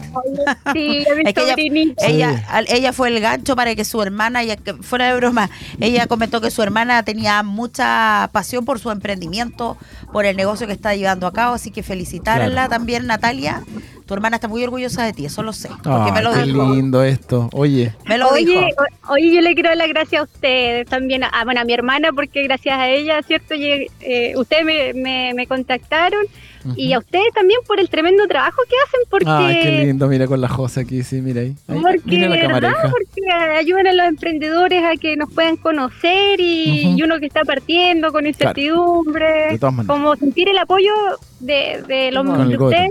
Sí, 0.73 1.05
a 1.09 1.15
mi 1.15 1.23
Es 1.25 1.33
que 1.33 1.41
ella-. 1.67 1.95
Ella, 2.07 2.45
al- 2.49 2.67
ella 2.69 2.93
fue 2.93 3.09
el 3.09 3.19
gancho 3.19 3.55
para 3.55 3.75
que 3.75 3.83
su 3.83 4.01
hermana, 4.01 4.43
ya 4.43 4.55
que 4.55 4.73
fuera 4.75 5.07
de 5.07 5.15
broma, 5.15 5.49
ella 5.79 6.07
comentó 6.07 6.39
que 6.41 6.51
su 6.51 6.61
hermana 6.63 7.03
tenía 7.03 7.43
mucha 7.43 8.29
pasión 8.31 8.63
por 8.65 8.79
su 8.79 8.91
emprendimiento, 8.91 9.77
por 10.13 10.25
el 10.25 10.37
negocio 10.37 10.67
que 10.67 10.73
está 10.73 10.95
llevando 10.95 11.27
a 11.27 11.33
cabo, 11.33 11.55
así 11.55 11.71
que 11.71 11.83
felicitarla 11.83 12.49
Claro. 12.51 12.69
también, 12.69 13.07
Natalia. 13.07 13.63
Tu 14.05 14.13
hermana 14.15 14.35
está 14.37 14.47
muy 14.49 14.61
orgullosa 14.63 15.03
de 15.05 15.13
ti, 15.13 15.25
eso 15.25 15.41
lo 15.41 15.53
sé, 15.53 15.69
porque 15.69 15.89
Ay, 15.89 16.11
me 16.11 16.21
lo 16.21 16.33
qué 16.33 16.43
dijo. 16.43 16.73
lindo 16.73 17.01
esto. 17.03 17.49
Oye, 17.53 17.93
Me 18.05 18.17
lo 18.17 18.27
oye, 18.29 18.45
dijo. 18.45 18.83
oye, 19.09 19.33
yo 19.33 19.39
le 19.41 19.53
quiero 19.53 19.69
dar 19.69 19.77
las 19.77 19.87
gracias 19.87 20.21
a 20.21 20.23
ustedes 20.25 20.85
también, 20.87 21.23
a, 21.23 21.31
bueno, 21.45 21.61
a 21.61 21.63
mi 21.63 21.71
hermana, 21.73 22.09
porque 22.13 22.43
gracias 22.43 22.77
a 22.77 22.89
ella, 22.89 23.21
¿cierto? 23.25 23.53
Eh, 23.55 24.33
ustedes 24.35 24.65
me, 24.65 24.93
me, 24.93 25.33
me 25.33 25.47
contactaron 25.47 26.25
y 26.75 26.93
a 26.93 26.99
ustedes 26.99 27.33
también 27.33 27.59
por 27.67 27.79
el 27.79 27.89
tremendo 27.89 28.27
trabajo 28.27 28.61
que 28.69 28.75
hacen, 28.85 29.01
porque, 29.09 29.25
Ay, 29.27 29.59
qué 29.61 29.85
lindo, 29.85 30.07
mira 30.07 30.27
con 30.27 30.41
la 30.41 30.47
Josa 30.47 30.81
aquí, 30.81 31.03
sí, 31.03 31.21
mira 31.21 31.41
ahí. 31.41 31.55
Ahí, 31.67 31.81
porque 31.81 32.01
mira 32.05 32.29
la 32.29 32.53
¿verdad? 32.53 32.91
porque 32.91 33.31
ayudan 33.57 33.87
a 33.87 33.93
los 33.93 34.05
emprendedores 34.07 34.83
a 34.83 34.95
que 34.97 35.15
nos 35.15 35.31
puedan 35.31 35.57
conocer 35.57 36.39
y, 36.39 37.01
uno 37.01 37.19
que 37.19 37.25
está 37.25 37.43
partiendo 37.43 38.11
con 38.11 38.27
incertidumbre, 38.27 39.59
como 39.87 40.15
sentir 40.15 40.49
el 40.49 40.57
apoyo 40.57 40.93
de, 41.39 41.83
de 41.87 42.11
los 42.11 42.25
de 42.25 42.57
ustedes. 42.57 42.89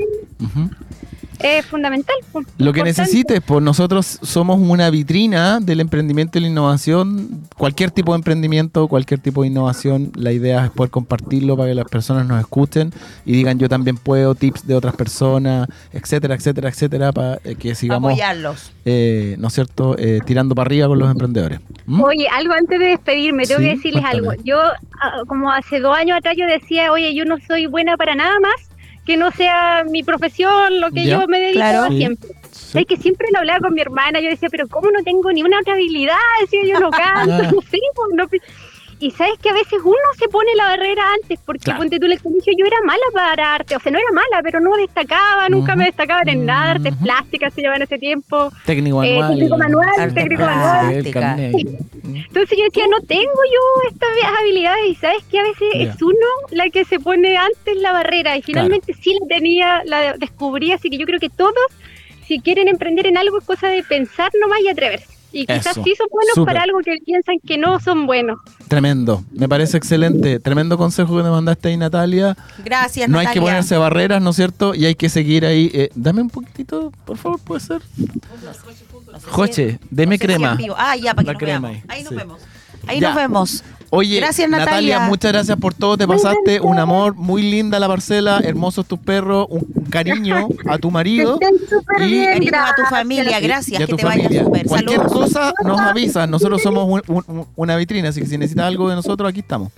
Es 1.42 1.66
fundamental. 1.66 2.14
pues, 2.32 2.46
Lo 2.58 2.72
que 2.72 2.80
importante. 2.80 3.00
necesites, 3.02 3.40
pues 3.40 3.62
nosotros 3.62 4.18
somos 4.22 4.58
una 4.60 4.90
vitrina 4.90 5.60
del 5.60 5.80
emprendimiento 5.80 6.38
y 6.38 6.42
la 6.42 6.48
innovación. 6.48 7.42
Cualquier 7.56 7.90
tipo 7.90 8.12
de 8.12 8.16
emprendimiento, 8.16 8.88
cualquier 8.88 9.20
tipo 9.20 9.42
de 9.42 9.48
innovación, 9.48 10.12
la 10.14 10.32
idea 10.32 10.64
es 10.66 10.70
poder 10.70 10.90
compartirlo 10.90 11.56
para 11.56 11.68
que 11.70 11.74
las 11.74 11.86
personas 11.88 12.26
nos 12.26 12.40
escuchen 12.40 12.92
y 13.24 13.32
digan 13.32 13.58
yo 13.58 13.68
también 13.68 13.96
puedo, 13.96 14.34
tips 14.34 14.66
de 14.66 14.74
otras 14.74 14.94
personas, 14.96 15.68
etcétera, 15.92 16.34
etcétera, 16.34 16.68
etcétera, 16.68 17.12
para 17.12 17.38
eh, 17.44 17.54
que 17.56 17.74
sigamos, 17.74 18.10
Apoyarlos. 18.12 18.72
eh, 18.84 19.36
¿no 19.38 19.48
es 19.48 19.54
cierto?, 19.54 19.96
eh, 19.98 20.20
tirando 20.24 20.54
para 20.54 20.66
arriba 20.66 20.88
con 20.88 20.98
los 20.98 21.10
emprendedores. 21.10 21.60
¿Mm? 21.86 22.02
Oye, 22.02 22.28
algo 22.28 22.52
antes 22.54 22.78
de 22.78 22.86
despedirme, 22.86 23.44
tengo 23.46 23.60
Sí, 23.60 23.66
que 23.66 23.76
decirles 23.76 24.02
cuéntame. 24.02 24.28
algo. 24.30 24.42
Yo, 24.44 24.58
ah, 25.02 25.22
como 25.26 25.50
hace 25.50 25.80
dos 25.80 25.96
años 25.96 26.18
atrás, 26.18 26.34
yo 26.38 26.46
decía, 26.46 26.92
oye, 26.92 27.14
yo 27.14 27.24
no 27.24 27.36
soy 27.46 27.66
buena 27.66 27.96
para 27.96 28.14
nada 28.14 28.38
más 28.40 28.69
que 29.10 29.16
no 29.16 29.32
sea 29.32 29.82
mi 29.90 30.04
profesión, 30.04 30.80
lo 30.80 30.92
que 30.92 31.04
Ya. 31.04 31.18
yo 31.20 31.26
me 31.26 31.40
dedico 31.40 31.58
Claro. 31.58 31.88
Siempre. 31.92 32.30
Sí. 32.52 32.78
Es 32.78 32.86
que 32.86 32.96
siempre 32.96 33.26
lo 33.32 33.40
hablaba 33.40 33.58
con 33.58 33.74
mi 33.74 33.80
hermana, 33.80 34.20
yo 34.20 34.28
decía, 34.30 34.48
pero 34.48 34.68
¿cómo 34.68 34.88
no 34.92 35.02
tengo 35.02 35.32
ni 35.32 35.42
una 35.42 35.58
otra 35.58 35.72
habilidad? 35.72 36.14
Decía, 36.42 36.60
yo 36.64 36.78
no 36.78 36.90
canto, 36.90 37.32
Ah. 37.34 37.50
no 37.52 37.60
sé, 37.60 37.78
pues, 37.96 38.08
no 38.14 38.28
Y 39.02 39.10
sabes 39.12 39.38
que 39.40 39.48
a 39.48 39.54
veces 39.54 39.80
uno 39.82 39.96
se 40.18 40.28
pone 40.28 40.54
la 40.56 40.64
barrera 40.66 41.02
antes, 41.14 41.40
porque 41.46 41.64
Claro. 41.64 41.80
ponte 41.80 41.98
tú 41.98 42.04
en 42.04 42.12
el 42.12 42.20
colegio, 42.22 42.52
yo 42.58 42.66
era 42.66 42.76
mala 42.84 43.02
para 43.14 43.54
arte, 43.54 43.74
o 43.74 43.80
sea, 43.80 43.90
no 43.90 43.98
era 43.98 44.12
mala, 44.12 44.42
pero 44.42 44.60
no 44.60 44.76
destacaba, 44.76 45.48
nunca 45.48 45.74
me 45.74 45.86
destacaban 45.86 46.28
en 46.28 46.44
nada, 46.44 46.72
artes 46.72 46.92
Ujú. 46.92 47.04
plásticas 47.04 47.54
se 47.54 47.62
llevaban 47.62 47.80
ese 47.80 47.96
tiempo, 47.96 48.52
Técnico 48.66 49.02
eh, 49.02 49.14
manual. 49.18 49.38
técnico 49.38 49.56
manual, 49.56 50.14
técnico 50.14 50.42
manual. 50.44 50.94
Entonces 50.94 52.58
yo 52.58 52.64
decía, 52.64 52.86
no 52.88 53.00
tengo 53.00 53.24
yo 53.24 53.88
estas 53.90 54.38
habilidades 54.38 54.90
y 54.90 54.94
sabes 54.96 55.24
que 55.30 55.38
a 55.38 55.42
veces 55.44 55.68
es 55.74 56.02
uno 56.02 56.26
la 56.50 56.68
que 56.68 56.84
se 56.84 57.00
pone 57.00 57.38
antes 57.38 57.76
la 57.76 57.92
barrera 57.92 58.36
y 58.36 58.42
finalmente 58.42 58.92
sí 58.92 59.16
la 59.18 59.26
tenía, 59.34 59.82
la 59.86 60.12
descubrí, 60.12 60.72
así 60.72 60.90
que 60.90 60.98
yo 60.98 61.06
creo 61.06 61.18
que 61.18 61.30
todos, 61.30 61.54
si 62.26 62.40
quieren 62.40 62.68
emprender 62.68 63.06
en 63.06 63.16
algo, 63.16 63.38
es 63.38 63.44
cosa 63.44 63.68
de 63.68 63.82
pensar 63.82 64.30
nomás 64.38 64.60
y 64.60 64.68
atreverse. 64.68 65.19
Y 65.32 65.46
quizás 65.46 65.66
Eso. 65.68 65.84
sí 65.84 65.94
son 65.96 66.08
buenos 66.10 66.46
para 66.46 66.62
algo 66.62 66.80
que 66.80 66.96
piensan 67.04 67.36
que 67.46 67.56
no 67.56 67.78
son 67.80 68.06
buenos. 68.06 68.38
Tremendo, 68.68 69.22
me 69.32 69.48
parece 69.48 69.76
excelente. 69.76 70.40
Tremendo 70.40 70.76
consejo 70.76 71.16
que 71.16 71.22
te 71.22 71.30
mandaste 71.30 71.68
ahí, 71.68 71.76
Natalia. 71.76 72.36
Gracias, 72.64 73.08
no 73.08 73.18
hay 73.18 73.26
Natalia. 73.26 73.40
que 73.42 73.46
ponerse 73.48 73.76
barreras, 73.76 74.20
¿no 74.22 74.30
es 74.30 74.36
cierto? 74.36 74.74
Y 74.74 74.86
hay 74.86 74.94
que 74.96 75.08
seguir 75.08 75.46
ahí. 75.46 75.70
Eh, 75.72 75.90
dame 75.94 76.22
un 76.22 76.30
poquitito, 76.30 76.92
por 77.04 77.16
favor, 77.16 77.38
puede 77.40 77.60
ser. 77.60 77.80
Joche, 79.30 79.78
deme 79.90 80.18
crema. 80.18 80.56
Ah, 80.76 80.96
ya, 80.96 81.14
para 81.14 81.22
que 81.22 81.26
La 81.26 81.32
nos 81.32 81.38
crema 81.40 81.68
veamos. 81.68 81.84
ahí, 81.90 81.96
Ahí 81.98 82.02
nos 82.02 82.10
sí. 82.10 82.16
vemos. 82.16 82.40
Ahí 82.86 83.00
Ya. 83.00 83.08
nos 83.08 83.16
vemos. 83.16 83.64
Oye, 83.92 84.18
Gracias, 84.20 84.48
Natalia. 84.48 84.70
Natalia. 84.70 85.00
muchas 85.00 85.32
gracias 85.32 85.58
por 85.58 85.74
todo. 85.74 85.96
Te 85.98 86.06
pasaste 86.06 86.60
un 86.60 86.78
amor, 86.78 87.16
muy 87.16 87.42
linda 87.42 87.80
la 87.80 87.88
parcela, 87.88 88.40
hermosos 88.44 88.86
tus 88.86 89.00
perros, 89.00 89.46
un 89.50 89.62
cariño 89.90 90.48
a 90.68 90.78
tu 90.78 90.92
marido 90.92 91.38
Que 91.40 92.04
y- 92.06 92.10
bien, 92.12 92.54
a 92.54 92.72
tu 92.76 92.82
familia, 92.88 93.40
gracias, 93.40 93.80
y 93.80 93.82
a 93.82 93.86
que 93.86 93.94
te 93.96 94.04
vaya 94.04 94.22
familia. 94.22 94.44
súper. 94.44 94.66
Cualquier 94.66 95.00
Saludos. 95.00 95.12
cosa 95.12 95.52
nos 95.64 95.80
avisas. 95.80 96.28
Nosotros 96.28 96.62
somos 96.62 96.86
un- 97.08 97.24
un- 97.26 97.46
una 97.56 97.76
vitrina, 97.76 98.10
así 98.10 98.20
que 98.20 98.26
si 98.28 98.38
necesitas 98.38 98.66
algo 98.66 98.88
de 98.88 98.94
nosotros, 98.94 99.28
aquí 99.28 99.40
estamos. 99.40 99.72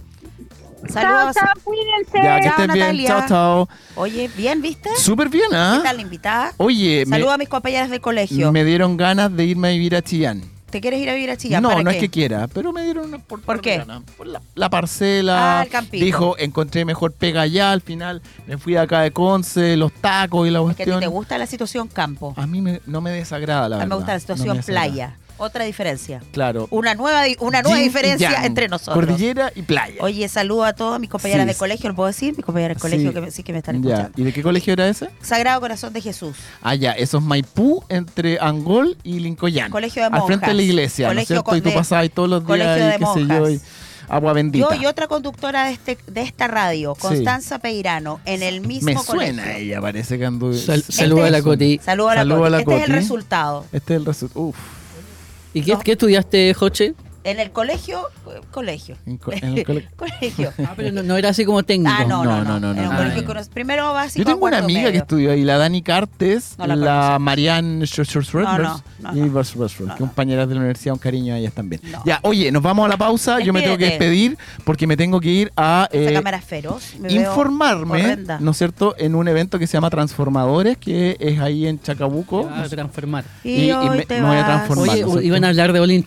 Chao, 0.93 1.03
Saludos. 1.03 1.35
chao, 1.37 1.49
cuídense. 1.65 2.11
Ya, 2.23 2.37
que 2.41 2.43
Chao, 2.49 2.51
estés 2.51 2.67
bien. 2.75 2.79
Natalia. 2.81 3.09
Chao, 3.09 3.23
chao. 3.29 3.69
Oye, 3.95 4.29
bien, 4.37 4.61
¿viste? 4.61 4.91
Súper 4.99 5.31
bien, 5.31 5.47
¿Qué 5.51 5.57
¿ah? 5.57 5.81
tal 5.83 5.97
la 5.97 6.03
invitada? 6.03 6.53
Oye, 6.59 7.07
Saludos 7.09 7.33
a 7.33 7.39
mis 7.39 7.49
compañeras 7.49 7.89
del 7.89 8.01
colegio. 8.03 8.53
me 8.53 8.63
dieron 8.65 8.97
ganas 8.99 9.35
de 9.35 9.45
irme 9.47 9.69
a 9.69 9.71
vivir 9.71 9.95
a 9.97 10.03
Chillán. 10.03 10.43
¿Te 10.73 10.81
quieres 10.81 11.01
ir 11.01 11.09
a 11.11 11.15
vivir 11.15 11.31
a 11.31 11.37
Chillán? 11.37 11.63
no, 11.63 11.69
¿Para 11.69 11.83
no 11.85 11.91
qué? 11.91 11.97
es 11.99 12.01
que 12.03 12.09
quiera, 12.09 12.49
pero 12.49 12.73
me 12.73 12.83
dieron 12.83 13.07
una 13.07 13.19
por, 13.19 13.41
¿Por 13.43 13.61
qué? 13.61 13.85
Por 14.17 14.27
la, 14.27 14.41
la 14.55 14.71
parcela. 14.71 15.61
Ah, 15.61 15.63
el 15.63 15.69
campito. 15.69 16.05
Dijo, 16.05 16.37
encontré 16.39 16.85
mejor 16.85 17.13
pega 17.13 17.43
allá. 17.43 17.71
Al 17.73 17.83
final 17.83 18.23
me 18.47 18.59
fui 18.59 18.75
acá 18.77 19.03
de 19.03 19.11
Conce, 19.13 19.77
los 19.77 19.93
tacos 19.93 20.49
y 20.49 20.51
la 20.51 20.59
Es 20.61 20.65
que 20.65 20.71
a 20.71 20.75
ti 20.87 20.91
cuestión. 20.91 21.01
te 21.01 21.07
gusta 21.07 21.39
la 21.39 21.47
situación 21.47 21.89
campo. 21.89 22.35
A 22.37 22.47
mí 22.47 22.61
me- 22.61 22.81
no 22.87 23.01
me 23.01 23.11
desagrada, 23.11 23.69
la 23.69 23.77
a 23.77 23.79
mí 23.79 23.85
verdad. 23.85 23.89
me 23.91 23.95
gusta 23.97 24.13
la 24.15 24.21
situación 24.21 24.59
playa. 24.65 25.17
Otra 25.43 25.65
diferencia. 25.65 26.23
Claro. 26.33 26.69
Una 26.71 26.95
nueva, 26.95 27.25
una 27.41 27.63
nueva 27.63 27.77
Yin 27.77 27.85
y 27.85 27.89
diferencia 27.89 28.31
yang. 28.31 28.45
entre 28.45 28.69
nosotros. 28.69 28.95
Cordillera 28.95 29.51
y 29.55 29.63
playa. 29.63 29.97
Oye, 30.01 30.29
saludo 30.29 30.63
a 30.65 30.73
todas 30.73 31.01
mis 31.01 31.11
compañeras 31.11 31.47
Sí. 31.47 31.53
de 31.53 31.59
colegio, 31.59 31.89
¿lo 31.91 31.97
puedo 31.97 32.07
decir? 32.07 32.37
Mis 32.37 32.45
compañeras 32.47 32.77
de 32.77 32.81
colegio 32.81 33.09
Sí. 33.11 33.15
que 33.15 33.21
me- 33.21 33.31
sí 33.33 33.43
que 33.43 33.53
me 33.53 33.59
están 33.59 33.83
ya. 33.83 33.91
escuchando. 33.95 34.21
¿Y 34.21 34.25
de 34.25 34.33
qué 34.33 34.43
colegio 34.43 34.73
era 34.73 34.87
ese? 34.89 35.09
Sagrado 35.21 35.61
Corazón 35.61 35.93
de 35.93 36.01
Jesús. 36.01 36.37
Ah, 36.63 36.77
ya. 36.77 36.93
Eso 36.93 37.19
es 37.19 37.25
Maipú, 37.25 37.83
entre 37.89 38.39
Angol 38.41 38.97
y 39.03 39.19
Lincoyán. 39.19 39.71
Colegio 39.71 40.03
de 40.09 40.17
Al 40.17 40.23
frente 40.27 40.47
de 40.47 40.55
la 40.55 40.63
iglesia, 40.63 41.07
¿no 41.07 41.13
es 41.13 41.27
Colegio 41.27 41.35
cierto? 41.43 41.57
Y 41.57 41.61
tú 41.61 41.69
de- 41.71 41.75
pasabas 41.75 42.03
ahí 42.03 42.09
todos 42.09 42.29
los 42.29 42.41
días 42.41 42.47
colegio 42.47 42.77
y 42.77 42.87
de 42.87 42.99
qué 42.99 43.05
sé 43.07 43.21
yo, 43.21 43.41
monjas. 43.41 43.51
y 43.53 43.61
agua 44.09 44.33
bendita. 44.35 44.69
Yo 44.77 44.81
y 44.83 44.87
otra 44.87 45.07
conductora 45.09 45.65
de 45.67 45.73
este 45.73 45.99
de 46.07 46.23
esta 46.23 46.47
radio, 46.47 46.95
Constanza 46.95 47.59
Peirano, 47.59 48.21
en 48.27 48.43
el 48.45 48.61
mismo 48.61 48.87
me 48.87 48.95
colegio. 48.95 49.15
suena 49.15 49.57
ella, 49.57 49.81
parece 49.81 50.19
que 50.19 50.25
anduve. 50.27 50.57
Sal- 50.57 50.81
Este 50.81 50.93
Saludos 50.93 51.25
a 51.27 51.31
la 51.31 51.43
Coti. 51.43 51.81
Saludo 51.83 52.11
a 52.11 52.15
la, 52.15 52.21
Saludo 52.21 52.39
Coti. 52.39 52.51
la 52.51 52.59
Este 52.59 52.71
es 52.73 52.77
el 52.77 52.83
Coti. 52.87 52.93
resultado. 52.93 53.65
Este 53.73 53.95
es 53.95 54.01
el 54.01 54.07
resultado. 54.07 54.41
Uf. 54.41 54.57
¿Y 55.55 55.63
qué, 55.63 55.73
No. 55.73 55.81
qué 55.81 55.93
estudiaste, 55.93 56.55
Joche? 56.55 56.95
En 57.25 57.39
el 57.39 57.51
colegio, 57.53 58.09
eh, 58.29 58.41
colegio. 58.51 58.97
En 59.07 59.17
co- 59.17 59.33
en 59.33 59.59
el 59.59 59.65
cole- 59.65 59.89
colegio. 59.97 60.53
Ah, 60.59 60.73
pero 60.77 60.91
no, 60.93 61.03
no 61.03 61.17
era 61.17 61.29
así 61.31 61.45
como 61.45 61.63
técnico. 61.63 61.95
Ah, 61.97 62.05
no, 62.05 62.25
no, 62.25 62.43
No, 62.45 62.59
no. 62.59 62.75
no, 62.75 62.97
colegio 62.97 63.25
primero 63.53 63.93
básico. 63.93 64.19
Yo 64.19 64.25
tengo 64.25 64.47
una 64.47 64.59
amiga 64.59 64.91
que 64.93 64.99
estudió 64.99 65.31
ahí, 65.33 65.43
la 65.43 65.57
Dani 65.59 65.83
Cartes, 65.83 66.55
No 66.59 66.67
la 66.67 66.77
la. 66.77 67.19
Marianne 67.21 67.87
Schwartzberg 67.87 68.45
No, 68.45 68.59
no, 68.59 68.83
no, 69.01 69.17
y 69.17 69.21
no. 69.21 69.27
Bers- 69.41 69.55
Bersford, 69.57 69.87
No, 69.89 69.93
no. 69.95 69.99
compañeras 69.99 70.49
de 70.49 70.55
la 70.55 70.61
universidad, 70.61 70.95
un 70.95 70.99
cariño 70.99 71.35
a 71.35 71.39
ellas 71.39 71.53
también. 71.53 71.81
No. 71.91 72.03
Ya, 72.05 72.19
oye, 72.23 72.51
nos 72.53 72.63
vamos 72.63 72.87
a 72.87 72.89
la 72.89 72.97
pausa, 72.97 73.41
yo 73.41 73.53
me 73.53 73.63
tengo 73.63 73.77
que 73.77 73.85
Despídete. 73.87 74.05
despedir 74.11 74.39
porque 74.65 74.87
me 74.87 74.97
tengo 74.97 75.21
que 75.21 75.29
ir 75.31 75.53
a 75.57 75.89
eh, 75.93 76.13
cámara 76.15 76.39
es 76.39 76.45
feroz. 76.45 76.95
me 76.99 77.09
veo 77.09 77.21
informarme. 77.23 78.17
¿no 78.41 78.51
es 78.51 78.57
cierto?, 78.59 78.95
en 78.99 79.15
un 79.15 79.29
evento 79.29 79.59
que 79.59 79.67
se 79.67 79.75
llama 79.75 79.91
Transformadores, 79.91 80.77
que 80.79 81.17
es 81.21 81.39
ahí 81.41 81.67
en 81.67 81.81
Chacabuco. 81.81 82.49
A 82.49 82.69
transformar. 82.69 83.25
Y, 83.45 83.51
y- 83.51 83.65
y 83.69 83.73
hoy 83.73 83.99
me- 83.99 84.07
te 84.07 84.21
me 84.21 84.27
voy 84.29 84.37
a 84.37 84.41
vas. 84.43 84.47
transformar. 84.67 84.89
Oye, 85.05 85.27
iban 85.27 85.45
a 85.45 85.49
hablar 85.49 85.73
de 85.73 85.81
All 85.81 85.91
in 85.93 86.05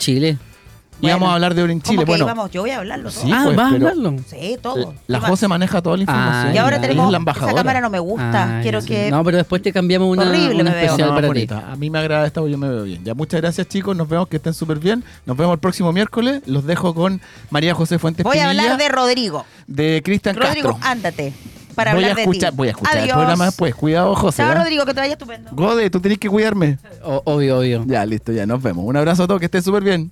Íbamos 1.05 1.19
Bueno. 1.21 1.31
a 1.31 1.35
hablar 1.35 1.53
de 1.55 1.63
Oro 1.63 1.71
en 1.71 1.79
¿Cómo 1.79 1.91
Chile. 1.91 1.99
que 2.03 2.11
Bueno, 2.11 2.25
íbamos? 2.25 2.51
Yo 2.51 2.61
voy 2.61 2.69
a 2.71 2.77
hablarlo 2.79 3.09
todo. 3.11 3.21
Sí, 3.23 3.31
ah, 3.33 3.41
pues, 3.45 3.55
¿vas 3.55 3.67
a 3.67 3.73
pero- 3.75 3.87
hablarlo? 3.89 4.19
Sí, 4.27 4.57
todo. 4.61 4.93
la 5.07 5.17
¿Qué 5.17 5.21
más? 5.21 5.29
José 5.29 5.47
maneja 5.47 5.81
toda 5.81 5.97
la 5.97 6.03
información. 6.03 6.55
Y 6.55 6.57
ahora 6.57 6.75
ya. 6.77 6.81
tenemos. 6.81 7.05
Es 7.05 7.11
la 7.11 7.15
esa 7.15 7.21
embajadora. 7.21 7.55
cámara 7.55 7.81
no 7.81 7.89
me 7.89 7.99
gusta. 7.99 8.57
Ah, 8.57 8.61
Quiero 8.61 8.79
ya. 8.79 8.85
que. 8.87 9.11
No, 9.11 9.23
pero 9.23 9.37
después 9.37 9.61
te 9.61 9.71
cambiamos 9.73 10.09
una, 10.09 10.23
Horrible 10.29 10.55
una 10.61 10.63
me 10.63 10.69
veo. 10.71 10.85
especial 10.85 11.09
No, 11.09 11.15
para 11.15 11.27
ti. 11.27 11.27
bonita. 11.27 11.71
A 11.71 11.75
mí 11.75 11.89
me 11.89 11.99
agrada 11.99 12.25
esta 12.27 12.41
porque 12.41 12.51
yo 12.51 12.57
me 12.57 12.69
veo 12.69 12.83
bien. 12.83 13.03
Ya, 13.03 13.13
muchas 13.13 13.41
gracias, 13.41 13.67
chicos. 13.67 13.95
Nos 13.95 14.07
vemos, 14.09 14.27
que 14.27 14.37
estén 14.37 14.53
súper 14.53 14.79
bien. 14.79 15.03
Nos 15.25 15.37
vemos 15.37 15.53
el 15.53 15.59
próximo 15.59 15.91
miércoles. 15.93 16.41
Los 16.45 16.65
dejo 16.65 16.93
con 16.95 17.21
María 17.49 17.73
José 17.73 17.99
Fuentes 17.99 18.23
Voy 18.23 18.37
a 18.39 18.49
Pinilla, 18.49 18.63
hablar 18.73 18.77
de 18.79 18.89
Rodrigo. 18.89 19.45
de 19.67 20.01
Cristian 20.03 20.35
Rodrigo, 20.35 20.69
Castro. 20.73 20.89
ándate. 20.89 21.33
Para 21.75 21.93
voy 21.93 22.05
hablar 22.05 22.17
a 22.19 22.21
escuchar, 22.21 22.51
de 22.51 22.51
ti. 22.51 22.57
voy 22.57 22.67
a 22.69 22.71
escuchar 22.71 22.95
el 22.95 23.03
Adiós. 23.03 23.17
programa 23.17 23.45
después. 23.47 23.75
Cuidado, 23.75 24.15
José. 24.15 24.43
Chao, 24.43 24.51
¿eh? 24.53 24.55
Rodrigo, 24.55 24.85
que 24.85 24.93
te 24.93 24.99
vaya 25.01 25.11
estupendo. 25.11 25.49
Gode, 25.51 25.89
tú 25.89 25.99
tenés 25.99 26.17
que 26.19 26.29
cuidarme. 26.29 26.77
O- 27.03 27.21
obvio, 27.25 27.59
obvio. 27.59 27.83
Ya, 27.85 28.05
listo, 28.05 28.31
ya, 28.31 28.45
nos 28.45 28.61
vemos. 28.63 28.85
Un 28.85 28.95
abrazo 28.95 29.23
a 29.23 29.27
todos, 29.27 29.39
que 29.41 29.47
estén 29.47 29.61
súper 29.61 29.83
bien. 29.83 30.09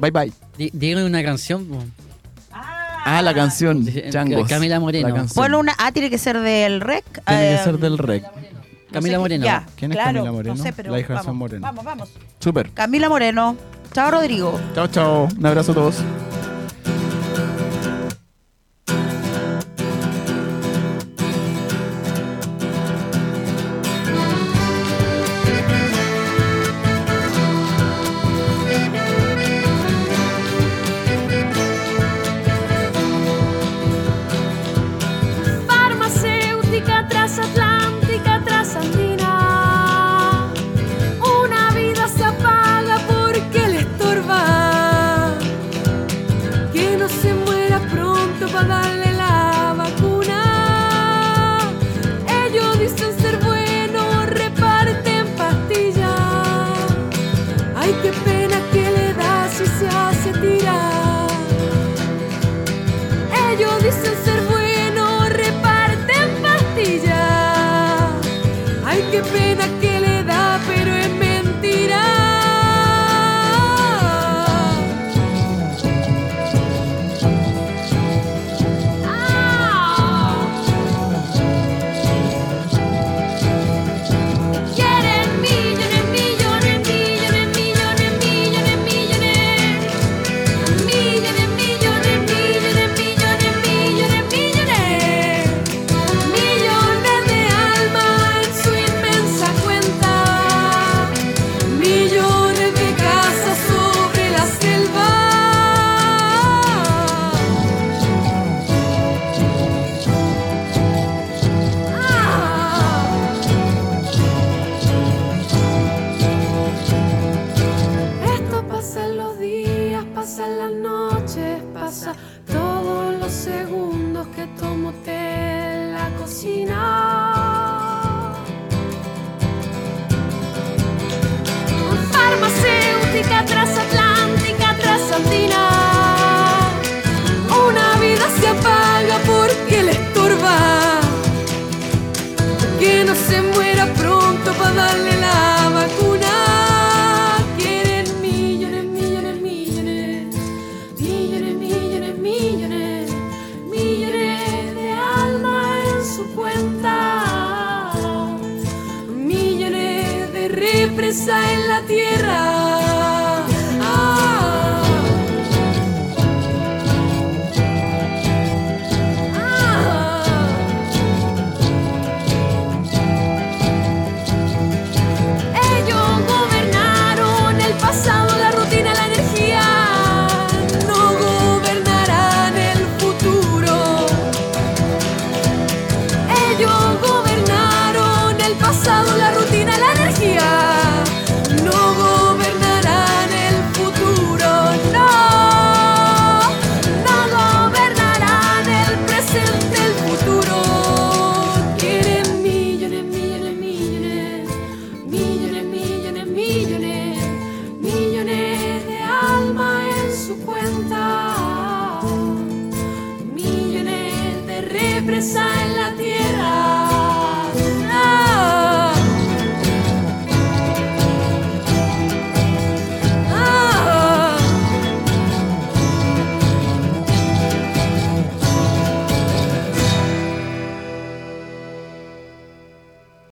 Bye, 0.00 0.10
bye. 0.10 0.32
Dígame 0.72 1.04
una 1.04 1.22
canción. 1.22 1.64
po. 1.66 1.82
Ah, 2.52 3.22
la 3.22 3.32
canción, 3.34 3.86
Changos. 4.10 4.48
Camila 4.48 4.80
Moreno. 4.80 5.26
Ponle 5.34 5.56
una. 5.56 5.74
Ah, 5.78 5.92
tiene 5.92 6.10
que 6.10 6.18
ser 6.18 6.40
del 6.40 6.80
REC. 6.80 7.04
Tiene 7.24 7.54
eh, 7.54 7.56
que 7.56 7.62
ser 7.64 7.78
del 7.78 7.98
REC. 7.98 8.22
no 8.24 8.30
Camila 8.92 9.00
sé 9.00 9.10
qué- 9.10 9.18
Moreno. 9.18 9.44
Ya, 9.44 9.66
¿Quién 9.76 9.92
es 9.92 9.96
claro, 9.96 10.12
Camila 10.14 10.32
Moreno? 10.32 10.54
No 10.56 10.62
sé, 10.62 10.72
pero 10.72 10.90
La 10.90 10.98
hija 10.98 11.08
de 11.08 11.14
vamos, 11.14 11.26
San 11.26 11.36
Moreno. 11.36 11.62
Vamos, 11.62 11.84
vamos. 11.84 12.08
Súper. 12.40 12.70
Camila 12.72 13.08
Moreno. 13.08 13.56
Chao, 13.92 14.10
Rodrigo. 14.10 14.60
Chao, 14.74 14.88
chao. 14.88 15.28
Un 15.38 15.46
abrazo 15.46 15.70
a 15.72 15.74
todos. 15.76 15.96